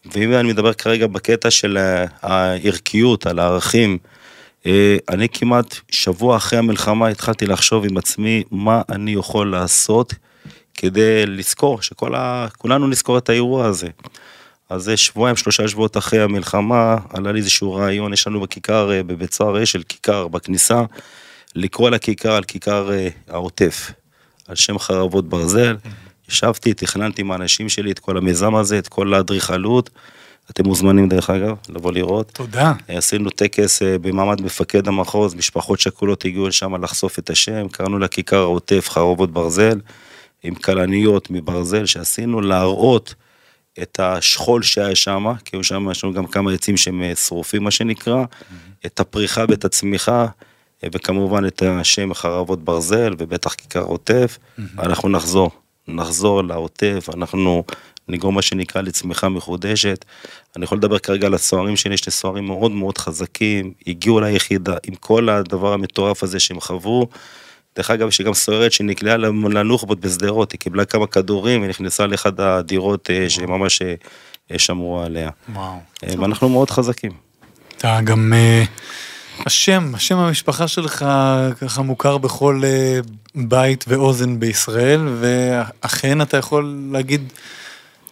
ואם 0.05 0.33
אני 0.33 0.47
מדבר 0.47 0.73
כרגע 0.73 1.07
בקטע 1.07 1.51
של 1.51 1.77
הערכיות, 2.21 3.27
על 3.27 3.39
הערכים, 3.39 3.97
אה, 4.65 4.97
אני 5.09 5.29
כמעט 5.29 5.75
שבוע 5.91 6.37
אחרי 6.37 6.59
המלחמה 6.59 7.07
התחלתי 7.07 7.45
לחשוב 7.45 7.85
עם 7.85 7.97
עצמי 7.97 8.43
מה 8.51 8.81
אני 8.89 9.11
יכול 9.13 9.51
לעשות 9.51 10.13
כדי 10.73 11.25
לזכור, 11.25 11.81
שכולנו 11.81 12.87
נזכור 12.87 13.17
את 13.17 13.29
האירוע 13.29 13.65
הזה. 13.65 13.87
אז 14.69 14.91
שבועיים, 14.95 15.35
שלושה 15.35 15.67
שבועות 15.67 15.97
אחרי 15.97 16.21
המלחמה, 16.21 16.97
עלה 17.09 17.31
לי 17.31 17.39
איזשהו 17.39 17.73
רעיון, 17.73 18.13
יש 18.13 18.27
לנו 18.27 18.39
בכיכר, 18.39 18.91
אה, 18.91 19.03
בבית 19.03 19.33
סוהר 19.33 19.63
אשל, 19.63 19.83
כיכר 19.83 20.27
בכניסה, 20.27 20.83
לקרוא 21.55 21.89
לכיכר 21.89 22.31
על 22.31 22.43
כיכר 22.43 22.91
אה, 22.91 23.07
העוטף, 23.29 23.91
על 24.47 24.55
שם 24.55 24.79
חרבות 24.79 25.29
ברזל. 25.29 25.75
ישבתי, 26.29 26.73
תכננתי 26.73 27.21
עם 27.21 27.31
האנשים 27.31 27.69
שלי 27.69 27.91
את 27.91 27.99
כל 27.99 28.17
המיזם 28.17 28.55
הזה, 28.55 28.79
את 28.79 28.87
כל 28.87 29.13
האדריכלות. 29.13 29.89
אתם 30.51 30.67
מוזמנים 30.67 31.09
דרך 31.09 31.29
אגב, 31.29 31.55
לבוא 31.69 31.91
לראות. 31.91 32.31
תודה. 32.31 32.73
עשינו 32.87 33.29
טקס 33.29 33.81
אה, 33.81 33.97
במעמד 33.97 34.41
מפקד 34.41 34.87
המחוז, 34.87 35.35
משפחות 35.35 35.79
שכולות 35.79 36.25
הגיעו 36.25 36.47
לשם 36.47 36.83
לחשוף 36.83 37.19
את 37.19 37.29
השם, 37.29 37.67
קראנו 37.67 37.99
לה 37.99 38.07
כיכר 38.07 38.39
העוטף 38.39 38.89
חרבות 38.89 39.31
ברזל, 39.31 39.79
עם 40.43 40.55
כלניות 40.55 41.29
מברזל 41.31 41.85
שעשינו 41.85 42.41
להראות 42.41 43.15
את 43.81 43.99
השכול 43.99 44.63
שהיה 44.63 44.95
שם, 44.95 45.25
כי 45.45 45.55
היו 45.55 45.63
שם, 45.63 45.87
יש 45.91 46.03
לנו 46.03 46.13
גם 46.13 46.27
כמה 46.27 46.51
עצים 46.53 46.77
שהם 46.77 47.01
אה, 47.03 47.15
שרופים 47.15 47.63
מה 47.63 47.71
שנקרא, 47.71 48.23
את 48.85 48.99
הפריחה 48.99 49.45
ואת 49.49 49.65
הצמיחה, 49.65 50.25
אה, 50.83 50.89
וכמובן 50.91 51.47
את 51.47 51.61
השם 51.61 52.13
חרבות 52.13 52.63
ברזל 52.63 53.13
ובטח 53.17 53.53
כיכר 53.53 53.81
עוטף, 53.81 54.37
אנחנו 54.79 55.09
נחזור, 55.09 55.51
נחזור 55.87 56.43
לעוטף, 56.43 57.09
אנחנו 57.13 57.63
נגרום 58.07 58.35
מה 58.35 58.41
שנקרא 58.41 58.81
לצמיחה 58.81 59.29
מחודשת. 59.29 60.05
אני 60.55 60.63
יכול 60.63 60.77
לדבר 60.77 60.99
כרגע 60.99 61.27
על 61.27 61.33
הסוהרים 61.33 61.75
שלי, 61.75 61.93
יש 61.93 62.05
לי 62.05 62.11
סוהרים 62.11 62.45
מאוד 62.45 62.71
מאוד 62.71 62.97
חזקים, 62.97 63.73
הגיעו 63.87 64.19
ליחידה 64.19 64.75
עם 64.83 64.95
כל 64.95 65.29
הדבר 65.29 65.73
המטורף 65.73 66.23
הזה 66.23 66.39
שהם 66.39 66.59
חוו. 66.59 67.07
דרך 67.75 67.91
אגב, 67.91 68.07
יש 68.07 68.21
גם 68.21 68.33
סוהרת 68.33 68.71
שנקלעה 68.71 69.17
לנוח'בות 69.17 69.99
בשדרות, 69.99 70.51
היא 70.51 70.59
קיבלה 70.59 70.85
כמה 70.85 71.07
כדורים 71.07 71.61
ונכנסה 71.63 72.07
לאחד 72.07 72.39
הדירות 72.39 73.09
אה, 73.09 73.29
שממש 73.29 73.81
אה, 73.81 73.93
אה, 74.51 74.59
שמרו 74.59 75.01
עליה. 75.01 75.29
וואו. 75.53 75.77
ואנחנו 76.03 76.49
מאוד 76.49 76.69
חזקים. 76.69 77.11
אתה 77.77 77.99
גם... 78.03 78.33
השם, 79.45 79.91
השם 79.95 80.17
המשפחה 80.17 80.67
שלך 80.67 81.05
ככה 81.61 81.81
מוכר 81.81 82.17
בכל 82.17 82.61
בית 83.35 83.85
ואוזן 83.87 84.39
בישראל, 84.39 85.01
ואכן 85.19 86.21
אתה 86.21 86.37
יכול 86.37 86.75
להגיד 86.91 87.33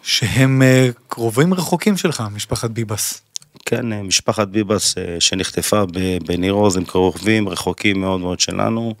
שהם 0.02 0.62
קרובים 1.08 1.54
רחוקים 1.54 1.96
שלך, 1.96 2.22
משפחת 2.34 2.70
ביבס. 2.70 3.22
כן, 3.64 3.92
משפחת 3.92 4.48
ביבס 4.48 4.94
שנחטפה 5.18 5.82
בניר 6.26 6.52
עוז, 6.52 6.76
הם 6.76 6.84
קרובים, 6.84 7.48
רחוקים 7.48 8.00
מאוד 8.00 8.20
מאוד 8.20 8.40
שלנו. 8.40 8.94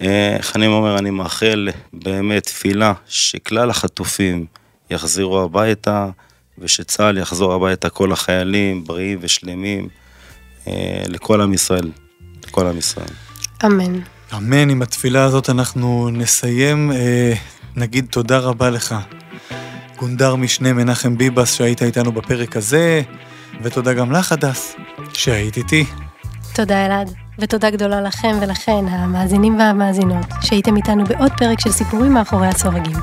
אה, 0.00 0.36
איך 0.36 0.56
אני 0.56 0.66
אומר, 0.66 0.98
אני 0.98 1.10
מאחל 1.10 1.68
באמת 1.92 2.42
תפילה 2.42 2.92
שכלל 3.06 3.70
החטופים 3.70 4.46
יחזרו 4.90 5.40
הביתה, 5.40 6.08
ושצה"ל 6.58 7.18
יחזור 7.18 7.52
הביתה 7.52 7.90
כל 7.90 8.12
החיילים 8.12 8.84
בריאים 8.84 9.18
ושלמים, 9.20 9.88
אה, 10.68 11.02
לכל 11.08 11.40
עם 11.40 11.54
ישראל, 11.54 11.90
לכל 12.46 12.66
עם 12.66 12.78
ישראל. 12.78 13.12
אמן. 13.64 14.00
אמן, 14.36 14.70
עם 14.70 14.82
התפילה 14.82 15.24
הזאת 15.24 15.50
אנחנו 15.50 16.10
נסיים. 16.12 16.92
אה, 16.92 17.32
נגיד 17.76 18.06
תודה 18.10 18.38
רבה 18.38 18.70
לך, 18.70 18.94
גונדר 19.96 20.36
משנה 20.36 20.72
מנחם 20.72 21.18
ביבס, 21.18 21.54
שהיית 21.54 21.82
איתנו 21.82 22.12
בפרק 22.12 22.56
הזה, 22.56 23.02
ותודה 23.62 23.94
גם 23.94 24.12
לך, 24.12 24.32
הדס, 24.32 24.76
שהיית 25.12 25.56
איתי. 25.56 25.84
תודה 26.54 26.86
אלעד, 26.86 27.10
ותודה 27.38 27.70
גדולה 27.70 28.00
לכם 28.00 28.36
ולכן, 28.40 28.84
המאזינים 28.88 29.58
והמאזינות, 29.58 30.26
שהייתם 30.40 30.76
איתנו 30.76 31.04
בעוד 31.04 31.32
פרק 31.38 31.60
של 31.60 31.70
סיפורים 31.70 32.14
מאחורי 32.14 32.46
הסורגים. 32.46 32.96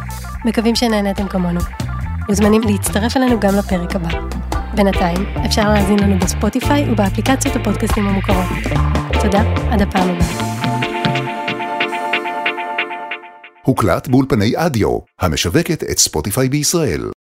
מקווים 0.45 0.75
שנהניתם 0.75 1.27
כמונו. 1.27 1.60
מוזמנים 2.29 2.62
להצטרף 2.62 3.17
אלינו 3.17 3.39
גם 3.39 3.55
לפרק 3.55 3.95
הבא. 3.95 4.10
בינתיים, 4.75 5.25
אפשר 5.45 5.69
להאזין 5.69 5.99
לנו 5.99 6.19
בספוטיפיי 6.19 6.91
ובאפליקציות 6.91 7.55
הפודקאסטים 7.55 8.07
המוכרות. 8.07 8.45
תודה, 9.21 9.41
עד 9.71 9.81
הפעם 9.81 10.10
הבאה. 10.10 10.57
הוקלט 13.63 14.07
באולפני 14.07 14.53
אדיו, 14.55 14.99
המשווקת 15.19 15.83
את 15.83 15.97
ספוטיפיי 15.97 16.49
בישראל. 16.49 17.12